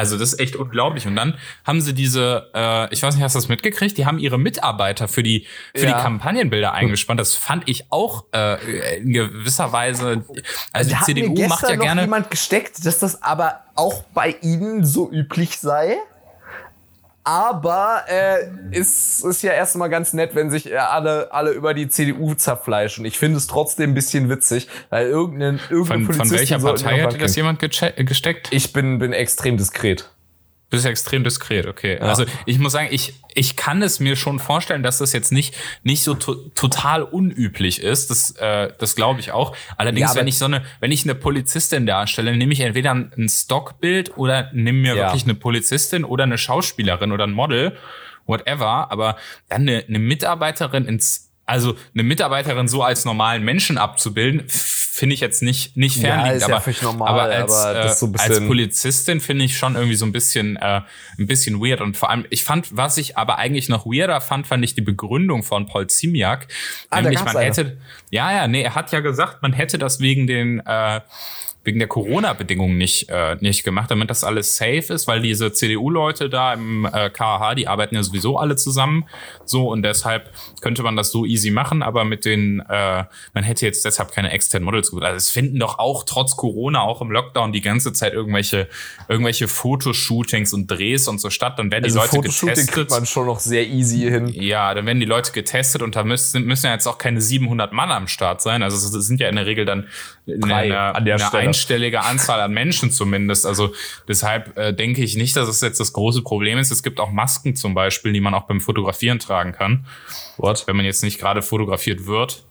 [0.00, 1.06] also das ist echt unglaublich.
[1.06, 1.34] Und dann
[1.64, 3.98] haben sie diese, äh, ich weiß nicht, hast du das mitgekriegt?
[3.98, 5.46] Die haben ihre Mitarbeiter für die
[5.76, 5.96] für Ja.
[5.98, 7.20] die Kampagnenbilder eingespannt.
[7.20, 10.24] Das fand ich auch äh, in gewisser Weise.
[10.72, 12.00] Also die hat mir CDU gestern macht ja noch gerne.
[12.00, 15.98] jemand gesteckt, dass das aber auch bei ihnen so üblich sei.
[17.22, 21.88] Aber äh, ist, ist ja erstmal ganz nett, wenn sich äh, alle, alle über die
[21.88, 23.04] CDU zerfleischen.
[23.04, 27.20] Ich finde es trotzdem ein bisschen witzig, weil irgendein, irgendeine Von, von welcher Partei hat
[27.20, 28.48] das jemand gesteckt?
[28.52, 30.10] Ich bin, bin extrem diskret.
[30.70, 31.98] Du bist extrem diskret, okay.
[31.98, 35.54] Also ich muss sagen, ich, ich kann es mir schon vorstellen, dass das jetzt nicht,
[35.82, 38.08] nicht so to total unüblich ist.
[38.08, 39.56] Das, äh, das glaube ich auch.
[39.76, 43.28] Allerdings, Ja, wenn ich so eine, wenn ich eine Polizistin darstelle, nehme ich entweder ein
[43.28, 45.06] Stockbild oder nehme mir Ja.
[45.08, 47.76] wirklich eine Polizistin oder eine Schauspielerin oder ein Model,
[48.26, 48.92] whatever.
[48.92, 49.16] Aber
[49.48, 55.20] dann eine, eine Mitarbeiterin ins, also eine Mitarbeiterin so als normalen Menschen abzubilden, finde ich
[55.20, 56.40] jetzt nicht, nicht Ja, fernliegend.
[56.42, 59.96] ja aber, völlig normal, aber als, aber äh, so als Polizistin finde ich schon irgendwie
[59.96, 60.82] so ein bisschen, äh,
[61.18, 61.80] ein bisschen weird.
[61.80, 64.80] Und vor allem, ich fand, was ich aber eigentlich noch weirder fand, fand ich die
[64.80, 66.46] Begründung von Paul Ziemiak.
[66.88, 67.46] Ah, nämlich, man eine.
[67.46, 67.78] hätte,
[68.10, 71.00] ja, ja, nee, er hat ja gesagt, man hätte das wegen den, äh,
[71.62, 76.30] wegen der Corona-Bedingungen nicht, äh, nicht gemacht, damit das alles safe ist, weil diese CDU-Leute
[76.30, 79.04] da im äh, KH, die arbeiten ja sowieso alle zusammen.
[79.44, 80.30] So, und deshalb
[80.62, 83.04] könnte man das so easy machen, aber mit den, äh,
[83.34, 85.04] man hätte jetzt deshalb keine externen Models gebucht.
[85.04, 88.66] Also es finden doch auch trotz Corona, auch im Lockdown, die ganze Zeit irgendwelche,
[89.08, 91.58] irgendwelche Fotoshootings und Drehs und so statt.
[91.58, 92.90] Dann werden die Also Leute Fotoshooting kriegt getestet.
[92.90, 94.28] man schon noch sehr easy hin.
[94.28, 97.72] Ja, dann werden die Leute getestet und da müssen, müssen ja jetzt auch keine 700
[97.74, 98.62] Mann am Start sein.
[98.62, 99.88] Also es sind ja in der Regel dann
[100.26, 101.49] Drei eine, an der Stelle.
[101.50, 103.46] Einstellige Anzahl an Menschen zumindest.
[103.46, 103.72] Also
[104.08, 106.70] deshalb äh, denke ich nicht, dass es jetzt das große Problem ist.
[106.70, 109.86] Es gibt auch Masken zum Beispiel, die man auch beim Fotografieren tragen kann,
[110.38, 110.66] What?
[110.66, 112.44] wenn man jetzt nicht gerade fotografiert wird.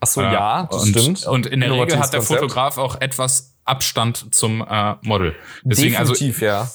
[0.00, 1.26] Ach so, Äh, ja, das und, stimmt.
[1.26, 2.40] Und in der Regel hat der Konzept.
[2.40, 5.34] Fotograf auch etwas Abstand zum äh, Model.
[5.62, 6.70] Deswegen, also Definitiv, ja.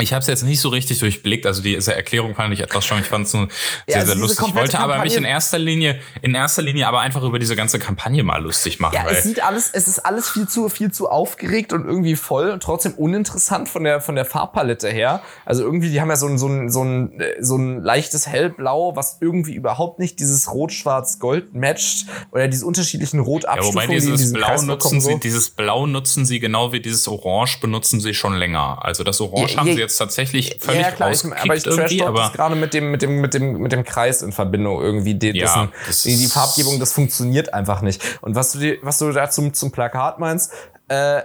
[0.00, 1.44] Ich habe es jetzt nicht so richtig durchblickt.
[1.44, 3.00] Also diese Erklärung fand ich etwas schon.
[3.00, 3.48] Ich fand es sehr,
[3.94, 4.46] also sehr lustig.
[4.48, 7.56] Ich wollte aber mich in Kampagne- erster Linie, in erster Linie aber einfach über diese
[7.56, 8.94] ganze Kampagne mal lustig machen.
[8.94, 12.50] Ja, es sieht alles, es ist alles viel zu, viel zu aufgeregt und irgendwie voll
[12.50, 15.22] und trotzdem uninteressant von der, von der Farbpalette her.
[15.44, 18.28] Also irgendwie, die haben ja so ein, so ein, so ein, äh, so ein leichtes
[18.28, 23.94] Hellblau, was irgendwie überhaupt nicht dieses Rot-Schwarz-Gold matcht oder diese unterschiedlichen ja, wobei Rotabstufungen, die
[23.96, 25.18] in dieses diesem Blau Kreis nutzen vorkommen, sie, so.
[25.18, 28.78] dieses Blau nutzen sie genau wie dieses Orange benutzen sie schon länger.
[28.82, 31.62] Also das Orange Ja, haben ja, sie jetzt tatsächlich völlig ja, klar, ich, aber ich
[31.62, 34.80] trash aber das gerade mit dem, mit dem, mit dem, mit dem Kreis in Verbindung
[34.82, 35.14] irgendwie.
[35.14, 38.02] Die, Ja, dessen, die, die Farbgebung, das funktioniert einfach nicht.
[38.20, 40.52] Und was du, dir- was du da zum, zum Plakat meinst,
[40.88, 41.22] äh,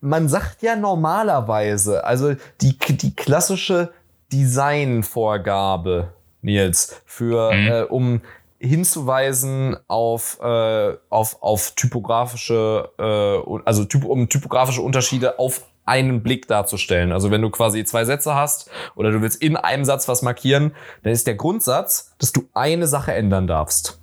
[0.00, 3.92] man sagt ja normalerweise, also die, die klassische
[4.32, 6.12] Designvorgabe
[6.42, 7.68] Nils, für, Mhm.
[7.68, 8.20] äh, um
[8.58, 16.46] hinzuweisen auf, äh, auf, auf typografische, äh, also typ, um typografische Unterschiede auf einen Blick
[16.48, 17.12] darzustellen.
[17.12, 20.74] Also wenn du quasi zwei Sätze hast oder du willst in einem Satz was markieren,
[21.02, 23.98] dann ist der Grundsatz, dass du eine Sache ändern darfst.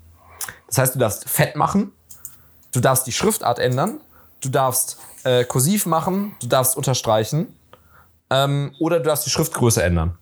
[0.67, 1.91] Das heißt, du darfst fett machen,
[2.73, 4.01] du darfst die Schriftart ändern,
[4.41, 7.55] du darfst äh, kursiv machen, du darfst unterstreichen
[8.29, 10.17] ähm, oder du darfst die Schriftgröße ändern.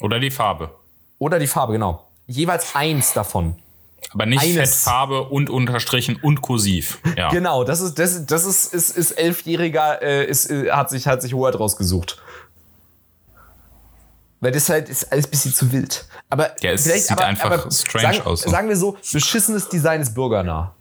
[0.00, 0.70] Oder die Farbe.
[1.18, 2.06] Oder die Farbe, genau.
[2.26, 3.56] Jeweils eins davon.
[4.12, 4.70] Aber nicht Eines.
[4.70, 6.98] Fettfarbe und unterstrichen und kursiv.
[7.16, 7.28] Ja.
[7.30, 11.22] Genau, das ist, das, das ist, ist, ist elfjähriger, äh, ist, äh, hat sich, hat
[11.22, 12.20] sich Word rausgesucht.
[14.40, 16.06] Weil das halt ist alles ein bisschen zu wild.
[16.30, 18.50] Aber Ja, es vielleicht, sieht aber, einfach aber strange sagen, aus, so.
[18.50, 20.74] Sagen wir so, beschissenes Design ist bürgernah.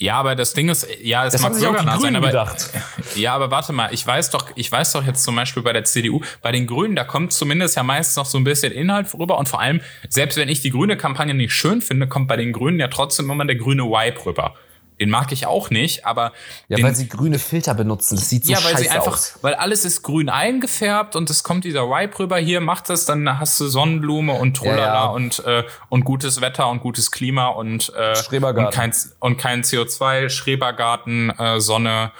[0.00, 2.70] Ja, aber das Ding ist, ja, es Das mag die bürgernah sein, aber gedacht.
[3.16, 5.84] ja, aber warte mal, ich weiß doch, ich weiß doch jetzt zum Beispiel bei der
[5.84, 9.36] CDU, bei den Grünen, da kommt zumindest ja meistens noch so ein bisschen Inhalt rüber
[9.36, 12.52] und vor allem, selbst wenn ich die grüne Kampagne nicht schön finde, kommt bei den
[12.52, 14.54] Grünen ja trotzdem immer der grüne Vibe rüber.
[15.00, 16.32] Den mag ich auch nicht, aber
[16.68, 18.16] Ja, den, weil sie grüne Filter benutzen.
[18.16, 19.38] Das sieht so ja, weil scheiße sie einfach, aus.
[19.42, 22.36] weil alles ist grün eingefärbt und es kommt dieser Vibe rüber.
[22.38, 25.04] Hier macht das, dann hast du Sonnenblume und Trolala Ja, ja.
[25.06, 28.66] und äh, und gutes Wetter und gutes Klima und äh, Schrebergarten.
[28.66, 32.12] und kein und kein CO2, Schrebergarten, äh, Sonne,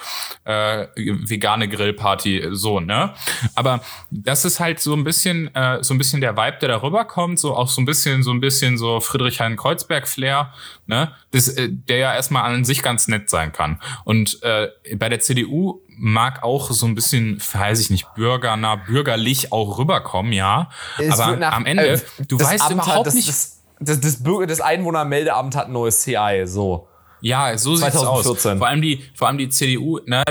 [0.45, 3.12] äh, vegane Grillparty, so ne.
[3.55, 6.83] Aber das ist halt so ein bisschen äh, so ein bisschen der Vibe, der da
[6.83, 10.53] rüberkommt, so auch so ein bisschen so ein bisschen so Friedrichshain-Kreuzberg Flair,
[10.87, 13.81] ne, das, äh, der ja erstmal an sich ganz nett sein kann.
[14.05, 19.53] Und äh, bei der CDU mag auch so ein bisschen, weiß ich nicht, bürgernah, bürgerlich
[19.53, 20.71] auch rüberkommen, ja.
[20.99, 23.29] Es Aber nach- am Ende, äh, du weißt Amt überhaupt hat, das, nicht.
[23.29, 26.89] Das, das, das, Bürger, das Einwohnermeldeamt hat ein neues CI, so.
[27.21, 28.23] Ja, so sieht's aus.
[28.23, 28.59] 2014.
[28.59, 30.23] Vor allem die, vor allem die CDU, ne,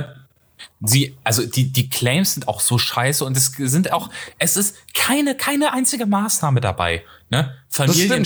[0.81, 4.75] sie, also die, die Claims sind auch so scheiße und es sind auch, es ist
[4.93, 7.55] keine, keine einzige Maßnahme dabei, ne?
[7.69, 8.25] Familien.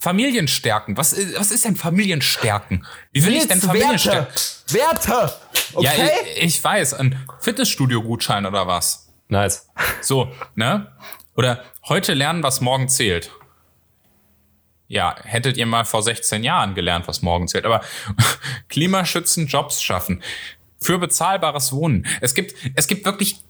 [0.00, 0.96] Familienstärken.
[0.96, 2.86] Was, ist- was ist denn Familienstärken?
[3.12, 4.34] Wie will ich denn Nils, Familienstärken?
[4.68, 5.12] Werte!
[5.12, 5.34] Werte!
[5.74, 5.84] Okay?
[5.86, 6.04] Ja,
[6.36, 9.08] ich, ich weiß, ein Fitnessstudio-Gutschein oder was?
[9.30, 9.68] nice.
[10.00, 10.90] So, ne?
[11.34, 13.30] Oder heute lernen, was morgen zählt.
[14.86, 17.66] Ja, hättet ihr mal vor 16 Jahren gelernt, was morgen zählt.
[17.66, 17.82] Aber
[18.70, 20.22] Klimaschützen, Jobs schaffen.
[20.80, 22.06] Für bezahlbares Wohnen.
[22.22, 23.40] Es gibt, es gibt wirklich,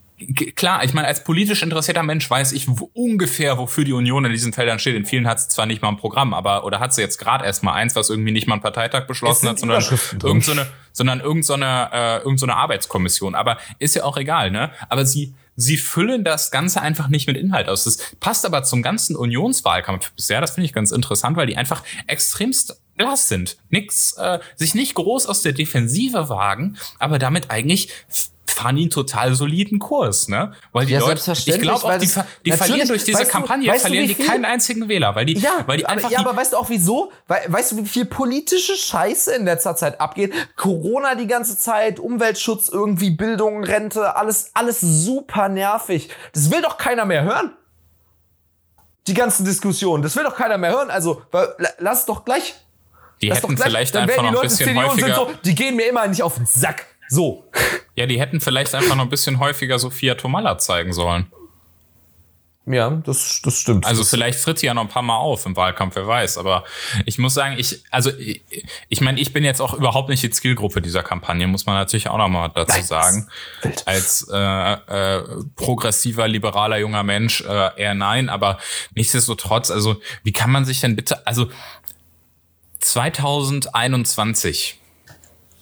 [0.56, 4.52] klar, ich meine, als politisch interessierter Mensch weiß ich ungefähr, wofür die Union in diesen
[4.52, 4.96] Feldern steht.
[4.96, 7.44] In vielen hat sie zwar nicht mal ein Programm, aber, oder hat sie jetzt gerade
[7.44, 10.28] erst mal eins, was irgendwie nicht mal ein Parteitag beschlossen hat, sondern Überschriften drin.
[10.28, 13.34] irgend so eine, sondern irgend so eine, äh, irgend so eine Arbeitskommission.
[13.34, 14.70] Aber ist ja auch egal, ne?
[14.88, 17.84] Aber sie, sie füllen das Ganze einfach nicht mit Inhalt aus.
[17.84, 20.40] Das passt aber zum ganzen Unionswahlkampf bisher.
[20.40, 23.58] Das finde ich ganz interessant, weil die einfach extremst blass sind.
[23.70, 27.90] Nix, äh, sich nicht groß aus der Defensive wagen, aber damit eigentlich
[28.50, 30.52] fahren die einen total soliden Kurs, ne?
[30.72, 32.10] Weil die Ja, Leute, ich glaube auch, die,
[32.46, 35.34] die verlieren durch diese weißt du- Kampagne, weißt verlieren die keinen einzigen Wähler, weil die,
[35.38, 37.12] Ja, weil die aber, einfach ja die, aber weißt du auch wieso?
[37.26, 40.32] Weil, weißt du, wie viel politische Scheiße in letzter Zeit abgeht?
[40.56, 46.08] Corona die ganze Zeit, Umweltschutz irgendwie, Bildung, Rente, alles, alles super nervig.
[46.32, 47.52] Das will doch keiner mehr hören.
[49.06, 50.90] Die ganzen Diskussionen, das will doch keiner mehr hören.
[50.90, 51.22] Also,
[51.78, 52.54] lass doch gleich.
[53.22, 53.68] die lass doch hätten gleich.
[53.68, 55.86] vielleicht Dann einfach noch die ein Leute bisschen CDU häufiger, sind so, die gehen mir
[55.88, 56.84] immer nicht auf den Sack.
[57.08, 57.44] So.
[57.98, 61.26] Ja, die hätten vielleicht einfach noch ein bisschen häufiger Sophia Tomalla zeigen sollen.
[62.64, 63.86] Ja, das, das stimmt.
[63.86, 66.38] Also vielleicht tritt sie ja noch ein paar Mal auf im Wahlkampf, wer weiß.
[66.38, 66.62] Aber
[67.06, 68.42] ich muss sagen, ich, also ich,
[68.88, 72.08] ich meine, ich bin jetzt auch überhaupt nicht die Zielgruppe dieser Kampagne, muss man natürlich
[72.08, 73.28] auch noch mal dazu Nein, sagen.
[73.84, 75.24] Als äh, äh,
[75.56, 78.58] progressiver, liberaler junger Mensch äh, eher nein, aber
[78.94, 81.48] nichtsdestotrotz, also wie kann man sich denn bitte, also
[82.78, 84.78] 2021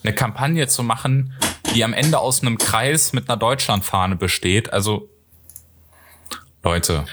[0.07, 1.32] eine Kampagne zu machen,
[1.74, 5.09] die am Ende aus einem Kreis mit einer Deutschlandfahne besteht, also
[6.62, 7.04] Leute,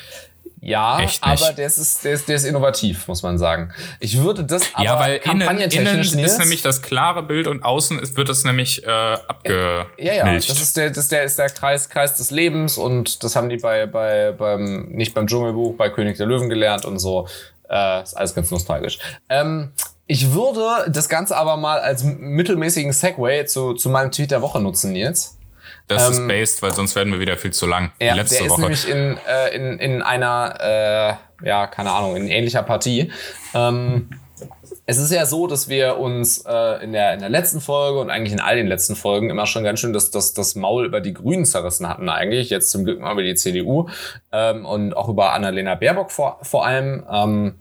[0.64, 1.44] ja, echt nicht.
[1.44, 3.74] aber der ist, der, ist, der ist innovativ, muss man sagen.
[4.00, 8.00] Ich würde das aber ja, weil innen, innen ist nämlich das klare Bild und außen
[8.00, 9.90] ist, wird es nämlich äh, abgemilcht.
[9.98, 13.36] Ja, ja, das ist der, das der, ist der Kreis, Kreis des Lebens und das
[13.36, 17.28] haben die bei, bei, beim, nicht beim Dschungelbuch, bei König der Löwen gelernt und so.
[17.70, 19.00] Äh, ist alles ganz nostalgisch.
[19.28, 19.74] Ähm,
[20.08, 24.60] ich würde das Ganze aber mal als mittelmäßigen Segway zu, zu meinem Tweet der Woche
[24.60, 25.38] nutzen, Nils.
[25.88, 27.92] das ist ähm, based, weil sonst werden wir wieder viel zu lang.
[28.02, 28.62] Ja, Letzte der ist Woche.
[28.62, 33.12] nämlich in, äh, in, in einer, äh, ja, keine Ahnung, in ähnlicher Partie.
[33.54, 34.10] Ähm,
[34.86, 38.10] es ist ja so, dass wir uns äh, in, der, in der letzten Folge und
[38.10, 41.00] eigentlich in all den letzten Folgen immer schon ganz schön das, das, das Maul über
[41.00, 42.50] die Grünen zerrissen hatten eigentlich.
[42.50, 43.88] Jetzt zum Glück mal über die CDU
[44.34, 47.06] ähm, und auch über Annalena Baerbock vor, vor allem.
[47.10, 47.56] Ähm,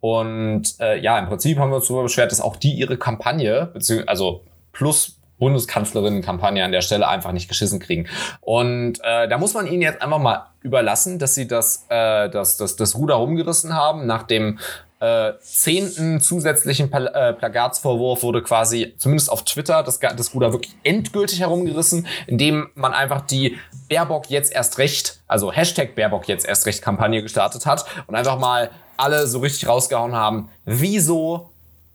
[0.00, 3.72] und äh, ja, im Prinzip haben wir uns darüber beschwert, dass auch die ihre Kampagne,
[4.06, 8.06] also plus Bundeskanzlerinnen-Kampagne an der Stelle einfach nicht geschissen kriegen.
[8.40, 12.56] Und äh, da muss man ihnen jetzt einfach mal überlassen, dass sie das, äh, das,
[12.58, 14.06] das, das Ruder rumgerissen haben.
[14.06, 14.58] Nach dem
[15.00, 20.76] äh, zehnten zusätzlichen Pla äh, Plagatsvorwurf wurde quasi, zumindest auf Twitter, das, das Ruder wirklich
[20.84, 23.56] endgültig herumgerissen, indem man einfach die
[23.88, 28.38] Baerbock jetzt erst recht, also Hashtag Baerbock jetzt erst recht Kampagne gestartet hat und einfach
[28.38, 28.70] mal
[29.00, 31.50] alle so richtig rausgehauen haben, wieso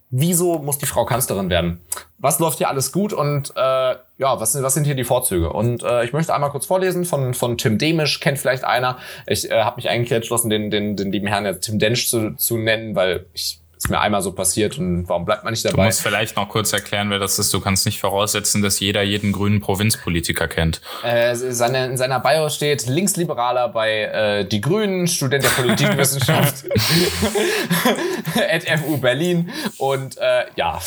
[0.10, 1.82] wieso muss die Frau Kanzlerin werden?
[2.18, 5.51] Was läuft hier alles gut und äh, ja, was sind, was sind hier die Vorzüge?
[5.51, 8.97] Und äh, ich möchte einmal kurz vorlesen von, von Tim Demisch, kennt vielleicht einer.
[9.28, 12.58] Ich äh, habe mich eigentlich entschlossen, den, den, den lieben Herrn Tim Densch zu, zu
[12.58, 15.75] nennen, weil ich ist mir einmal so passiert und warum bleibt man nicht dabei?
[15.75, 17.53] Du musst vielleicht noch kurz erklären, wer das ist.
[17.53, 20.81] Du kannst nicht voraussetzen, dass jeder jeden grünen Provinzpolitiker kennt.
[21.03, 26.65] Äh, seine, in seiner Bio steht Linksliberaler bei äh, Die Grünen, Student der Politikwissenschaft
[28.49, 30.79] at FU Berlin und äh, ja,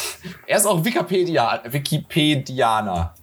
[0.46, 3.14] er ist auch Wikipedia, Wikipedianer.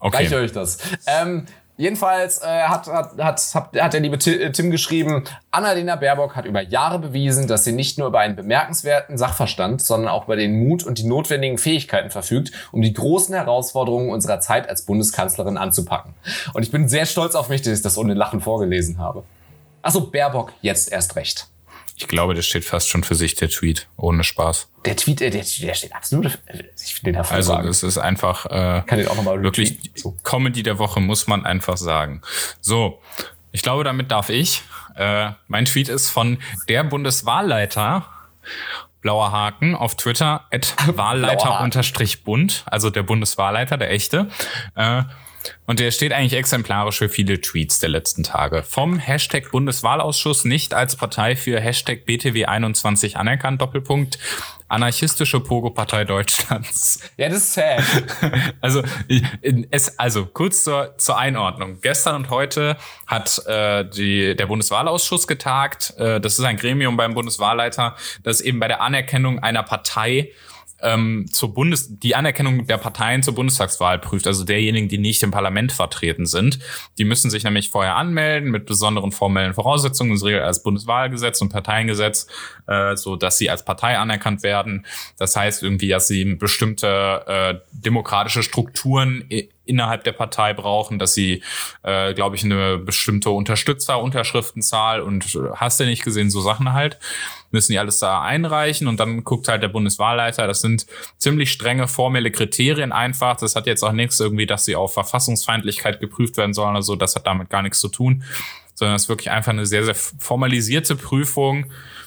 [0.00, 0.16] Okay.
[0.18, 0.78] Reicht euch das.
[1.06, 1.46] Ähm,
[1.78, 6.62] Jedenfalls äh, hat, hat, hat, hat der liebe äh, Tim geschrieben, Annalena Baerbock hat über
[6.62, 10.84] Jahre bewiesen, dass sie nicht nur über einen bemerkenswerten Sachverstand, sondern auch über den Mut
[10.84, 16.14] und die notwendigen Fähigkeiten verfügt, um die großen Herausforderungen unserer Zeit als Bundeskanzlerin anzupacken.
[16.54, 19.24] Und ich bin sehr stolz auf mich, dass ich das ohne Lachen vorgelesen habe.
[19.82, 21.48] Achso, Baerbock jetzt erst recht.
[21.98, 23.88] Ich glaube, das steht fast schon für sich, der Tweet.
[23.96, 24.68] Ohne Spaß.
[24.84, 26.38] Der Tweet, äh, der, der steht absolut,
[26.84, 27.50] ich finde den hervorragend.
[27.50, 30.14] Also, es ist einfach, äh, Kann den auch noch mal wirklich so.
[30.22, 32.20] Comedy der Woche, muss man einfach sagen.
[32.60, 33.00] So.
[33.52, 34.62] Ich glaube, damit darf ich.
[34.96, 36.38] Äh, mein Tweet ist von
[36.68, 38.06] der Bundeswahlleiter,
[39.00, 44.28] blauer Haken, auf Twitter, at Wahlleiter-Bund, also der Bundeswahlleiter, der echte.
[44.74, 45.04] Äh,
[45.66, 48.62] und der steht eigentlich exemplarisch für viele Tweets der letzten Tage.
[48.62, 54.18] Vom Hashtag Bundeswahlausschuss nicht als Partei für Hashtag BTW21 anerkannt, Doppelpunkt,
[54.68, 57.00] anarchistische Pogo-Partei Deutschlands.
[57.16, 57.82] Ja, das ist sad.
[58.60, 58.82] Also,
[59.70, 61.80] es, also kurz zur, zur Einordnung.
[61.80, 62.76] Gestern und heute
[63.06, 65.94] hat äh, die, der Bundeswahlausschuss getagt.
[65.98, 70.32] Äh, das ist ein Gremium beim Bundeswahlleiter, das eben bei der Anerkennung einer Partei
[70.82, 75.30] ähm, zur Bundes die Anerkennung der Parteien zur Bundestagswahl prüft, also derjenigen, die nicht im
[75.30, 76.58] Parlament vertreten sind.
[76.98, 81.50] Die müssen sich nämlich vorher anmelden mit besonderen formellen Voraussetzungen, das regelt als Bundeswahlgesetz und
[81.50, 82.26] Parteiengesetz,
[82.66, 84.86] äh, so dass sie als Partei anerkannt werden.
[85.18, 89.24] Das heißt irgendwie, dass sie bestimmte äh, demokratische Strukturen
[89.66, 91.42] innerhalb der Partei brauchen, dass sie,
[91.82, 96.98] äh, glaube ich, eine bestimmte Unterstützer-Unterschriftenzahl und äh, hast du nicht gesehen, so Sachen halt,
[97.50, 100.86] müssen die alles da einreichen und dann guckt halt der Bundeswahlleiter, das sind
[101.18, 106.00] ziemlich strenge formelle Kriterien einfach, das hat jetzt auch nichts irgendwie, dass sie auf Verfassungsfeindlichkeit
[106.00, 108.24] geprüft werden sollen oder so, das hat damit gar nichts zu tun,
[108.74, 111.66] sondern es ist wirklich einfach eine sehr, sehr formalisierte Prüfung,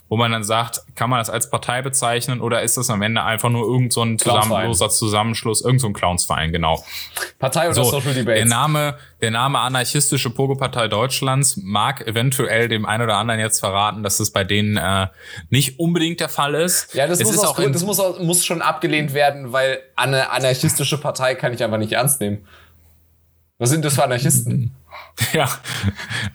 [0.10, 3.24] wo man dann sagt, kann man das als Partei bezeichnen oder ist das am Ende
[3.24, 6.84] einfach nur irgend so ein zusammenloser Zusammenschluss, irgend so ein Clownsverein, genau.
[7.38, 8.40] Partei oder so, Social Debates.
[8.42, 14.02] Der Name, der Name anarchistische Pogo-Partei Deutschlands mag eventuell dem einen oder anderen jetzt verraten,
[14.02, 15.08] dass es bei denen äh,
[15.52, 16.94] nicht unbedingt der Fall ist.
[16.96, 21.36] Ja, das, es muss, auch, das muss, muss schon abgelehnt werden, weil eine anarchistische Partei
[21.36, 22.48] kann ich einfach nicht ernst nehmen.
[23.60, 24.74] Was sind das für Anarchisten?
[25.34, 25.50] Ja,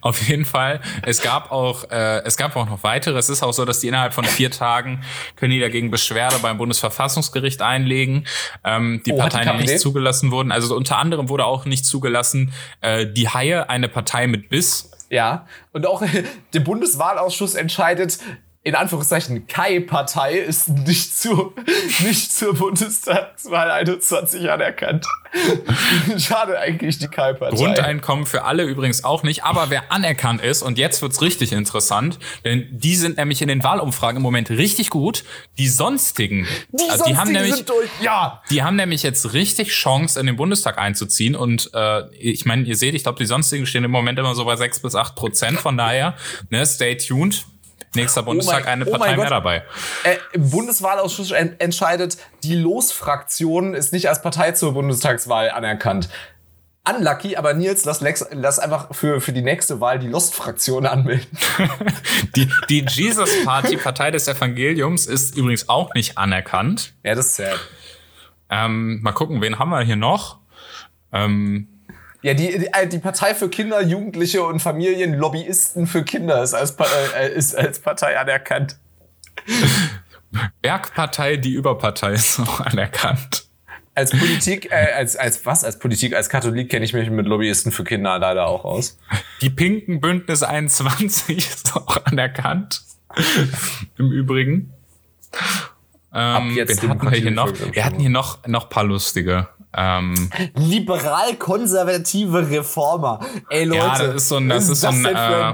[0.01, 0.79] auf jeden Fall.
[1.03, 3.17] Es gab auch, äh, es gab auch noch weitere.
[3.17, 5.03] Es ist auch so, dass die innerhalb von vier Tagen
[5.35, 8.25] können die dagegen Beschwerde beim Bundesverfassungsgericht einlegen.
[8.63, 10.51] Ähm, die oh, Parteien, die, nicht zugelassen wurden.
[10.51, 14.91] Also unter anderem wurde auch nicht zugelassen, äh, die Haie, eine Partei mit Biss.
[15.09, 16.03] Ja, und auch
[16.53, 18.19] der Bundeswahlausschuss entscheidet,
[18.65, 21.53] in Anführungszeichen Kai-Partei ist nicht, zu,
[21.99, 25.05] nicht zur Bundestagswahl 21 anerkannt.
[26.17, 27.55] Schade eigentlich die Kai-Partei.
[27.55, 32.17] Grundeinkommen für alle übrigens auch nicht, aber wer anerkannt ist, und jetzt wird's richtig interessant,
[32.43, 35.25] denn die sind nämlich in den Wahlumfragen im Moment richtig gut.
[35.59, 38.41] Die sonstigen, die, also die haben nämlich, durch, ja.
[38.49, 41.35] die haben nämlich jetzt richtig Chance, in den Bundestag einzuziehen.
[41.35, 44.43] Und äh, ich meine, ihr seht, ich glaube, die sonstigen stehen im Moment immer so
[44.43, 45.59] bei sechs bis acht Prozent.
[45.59, 46.15] Von daher,
[46.49, 47.45] ne, stay tuned
[47.95, 49.63] Nächster oh Bundestag oh mein, eine Partei oh mehr dabei.
[50.03, 56.09] Äh, Bundeswahlausschuss en entscheidet, die Losfraktion ist nicht als Partei zur Bundestagswahl anerkannt.
[56.87, 61.25] Unlucky, aber Nils, lass, Lex, lass einfach für, für die nächste Wahl die Lost-Fraktion anmelden.
[62.35, 66.93] die, die Jesus Party, Partei des Evangeliums, ist übrigens auch nicht anerkannt.
[67.03, 67.59] Ja, das ist sad.
[68.51, 70.37] Ähm, mal gucken, wen haben wir hier noch?
[71.11, 71.67] Ähm,
[72.25, 76.55] ja, die, die, äh, die Partei für Kinder, Jugendliche und Familien, Lobbyisten für Kinder ist
[76.55, 76.75] als,
[77.15, 78.79] äh, ist als Partei anerkannt.
[80.59, 83.47] Bergpartei, die Überpartei ist auch anerkannt.
[83.93, 85.63] Als Politik, äh, als, als was?
[85.63, 88.97] Als Politik, als Katholik kenne ich mich mit Lobbyisten für Kinder leider auch aus.
[89.41, 92.81] Die Pinken Bündnis 21 ist auch anerkannt.
[93.99, 94.73] Im Übrigen.
[96.11, 97.53] Ähm, jetzt wen hatten wir hier noch?
[97.71, 99.47] Wir hatten hier noch, noch paar lustige.
[99.75, 103.19] Ähm, Liberal-konservative Reformer.
[103.49, 103.81] Ey, Leute.
[103.81, 105.53] ja, das ist so ein, das ist so ein, äh,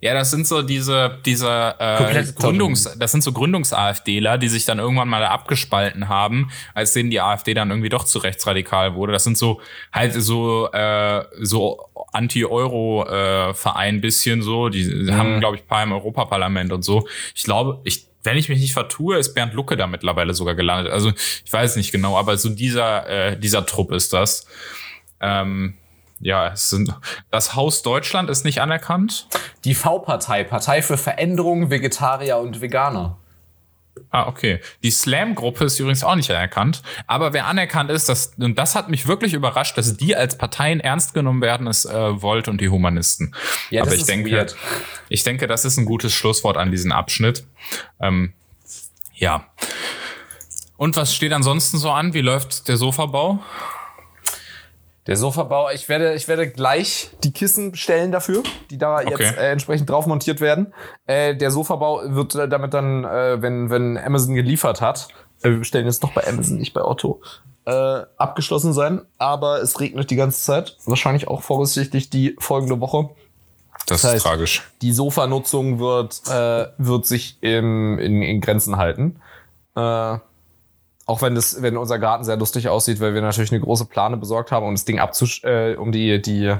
[0.00, 4.78] ja, das sind so diese, diese äh, Gründungs, das sind so Gründungs-AfDler, die sich dann
[4.78, 9.12] irgendwann mal abgespalten haben, als denen die AfD dann irgendwie doch zu rechtsradikal wurde.
[9.12, 9.60] Das sind so
[9.92, 14.68] halt so äh, so Anti-Euro-Verein bisschen so.
[14.68, 17.06] Die haben, glaube ich, ein paar im Europaparlament und so.
[17.34, 20.92] Ich glaube, ich wenn ich mich nicht vertue, ist Bernd Lucke da mittlerweile sogar gelandet.
[20.92, 21.12] Also
[21.44, 24.46] ich weiß nicht genau, aber so dieser äh, dieser Trupp ist das.
[25.20, 25.74] Ähm,
[26.20, 26.94] ja, es sind,
[27.30, 29.28] das Haus Deutschland ist nicht anerkannt.
[29.64, 33.18] Die V-Partei, Partei für Veränderung, Vegetarier und Veganer.
[34.10, 34.60] Ah, okay.
[34.82, 36.82] Die Slam-Gruppe ist übrigens auch nicht anerkannt.
[37.06, 40.80] Aber wer anerkannt ist, das, und das hat mich wirklich überrascht, dass die als Parteien
[40.80, 43.34] ernst genommen werden, ist äh, Volt und die Humanisten.
[43.70, 44.56] Ja, das Aber ich ist denke, weird.
[45.08, 47.44] ich denke, das ist ein gutes Schlusswort an diesen Abschnitt.
[48.00, 48.34] Ähm,
[49.14, 49.46] ja.
[50.76, 52.14] Und was steht ansonsten so an?
[52.14, 53.42] Wie läuft der Sofabau?
[55.06, 59.10] Der Sofabau, ich werde, ich werde gleich die Kissen bestellen dafür, die da Okay.
[59.10, 60.72] jetzt äh, entsprechend drauf montiert werden.
[61.06, 65.08] Äh, der Sofabau wird äh, damit dann, äh, wenn, wenn Amazon geliefert hat,
[65.42, 67.20] äh, wir bestellen jetzt doch bei Amazon, nicht bei Otto,
[67.66, 67.70] äh,
[68.16, 69.02] abgeschlossen sein.
[69.18, 70.76] Aber es regnet die ganze Zeit.
[70.86, 73.10] Wahrscheinlich auch voraussichtlich die folgende Woche.
[73.86, 74.62] Das, Das heißt- ist tragisch.
[74.80, 79.20] Die Sofanutzung wird, äh, wird sich im, in, in Grenzen halten.
[79.76, 80.16] Äh,
[81.06, 84.16] auch wenn das, wenn unser Garten sehr lustig aussieht, weil wir natürlich eine große Plane
[84.16, 86.54] besorgt haben, um das Ding abzusch, äh, um die, die,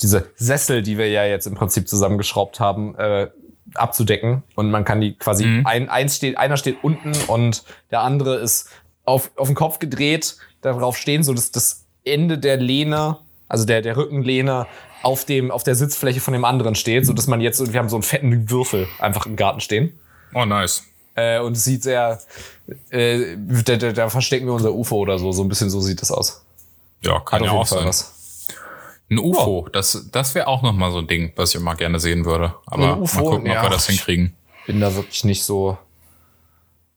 [0.00, 3.28] diese Sessel, die wir ja jetzt im Prinzip zusammengeschraubt haben, äh,
[3.74, 4.42] abzudecken.
[4.54, 5.66] Und man kann die quasi, Mhm.
[5.66, 8.70] ein, eins steht, einer steht unten und der andere ist
[9.04, 13.18] auf, auf den Kopf gedreht, darauf stehen, so dass das Ende der Lehne,
[13.48, 14.66] also der, der Rückenlehne,
[15.02, 17.88] auf dem, auf der Sitzfläche von dem anderen steht, so dass man jetzt, wir haben
[17.88, 19.98] so einen fetten Würfel einfach im Garten stehen.
[20.34, 20.82] Oh, nice.
[21.18, 22.20] Äh, und es sieht sehr,
[22.90, 25.32] äh, da, da, da verstecken wir unser UFO oder so.
[25.32, 26.44] So ein bisschen so sieht das aus.
[27.02, 27.88] Ja, Hat kann auf ja auch Fall sein.
[27.88, 28.14] was.
[29.10, 31.98] Ein UFO, das, das wäre auch noch mal so ein Ding, was ich immer gerne
[31.98, 32.54] sehen würde.
[32.66, 33.62] Aber Ein UFO, mal gucken, ob ja.
[33.62, 34.34] wir das hinkriegen.
[34.66, 35.78] Bin da wirklich nicht so,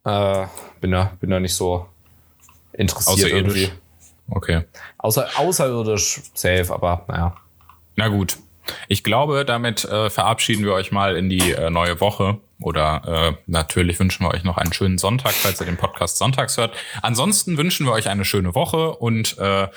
[0.04, 0.46] äh,
[0.82, 1.88] bin da, bin da nicht so
[2.74, 3.72] interessiert irgendwie.
[4.30, 4.64] Okay.
[4.98, 7.36] Außer, außerirdisch safe, aber naja.
[7.96, 8.38] Na gut.
[8.88, 12.40] Ich glaube, damit äh, verabschieden wir euch mal in die äh, neue Woche.
[12.62, 16.58] Oder äh, natürlich wünschen wir euch noch einen schönen Sonntag, falls ihr den Podcast sonntags
[16.58, 16.76] hört.
[17.02, 19.68] Ansonsten wünschen wir euch eine schöne Woche und äh,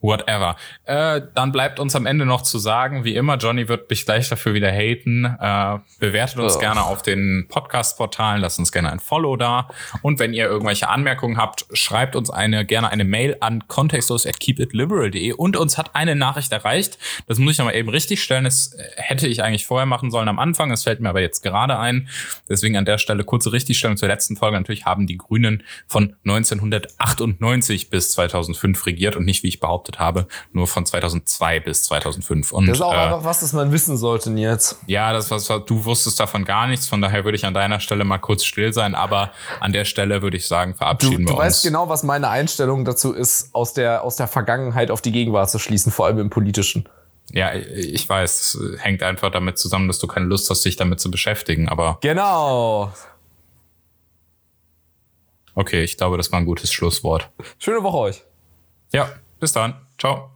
[0.00, 0.56] whatever.
[0.84, 4.28] Äh, dann bleibt uns am Ende noch zu sagen, wie immer, Johnny wird mich gleich
[4.28, 5.24] dafür wieder haten.
[5.24, 6.60] Äh, bewertet uns Oh.
[6.60, 9.68] gerne auf den Podcast-Portalen, lasst uns gerne ein Follow da.
[10.02, 14.38] Und wenn ihr irgendwelche Anmerkungen habt, schreibt uns eine gerne eine Mail an contextlos at
[14.40, 15.32] keepitliberal.de.
[15.32, 16.98] Und uns hat eine Nachricht erreicht.
[17.26, 18.44] Das muss ich nochmal eben richtig stellen.
[18.44, 20.70] Das äh, hätte ich eigentlich vorher machen sollen am Anfang.
[20.70, 22.08] Es fällt mir aber jetzt gerade ein.
[22.48, 24.56] Deswegen an der Stelle kurze Richtigstellung zur letzten Folge.
[24.56, 30.26] Natürlich haben die Grünen von 1998 bis 2005 regiert und nicht, wie ich behauptet habe,
[30.52, 32.52] nur von 2002 bis 2005.
[32.52, 34.78] Und Das ist auch äh, einfach was, das man wissen sollte, Nils.
[34.86, 36.88] ja, das was du wusstest davon gar nichts.
[36.88, 38.94] Von daher würde ich an deiner Stelle mal kurz still sein.
[38.94, 39.30] Aber
[39.60, 41.62] an der Stelle würde ich sagen, Du, verabschieden du wir weißt uns.
[41.72, 45.58] genau, was meine Einstellung dazu ist, aus der, aus der Vergangenheit auf die Gegenwart zu
[45.58, 46.88] schließen, vor allem im Politischen.
[47.34, 48.54] Ja, ich weiß.
[48.54, 51.68] Es hängt einfach damit zusammen, dass du keine Lust hast, dich damit zu beschäftigen.
[51.68, 52.92] Aber Genau.
[55.54, 57.30] okay, ich glaube, das war ein gutes Schlusswort.
[57.58, 58.22] Schöne Woche euch.
[58.92, 59.10] Ja,
[59.40, 59.74] bis dann.
[59.98, 60.30] Ciao.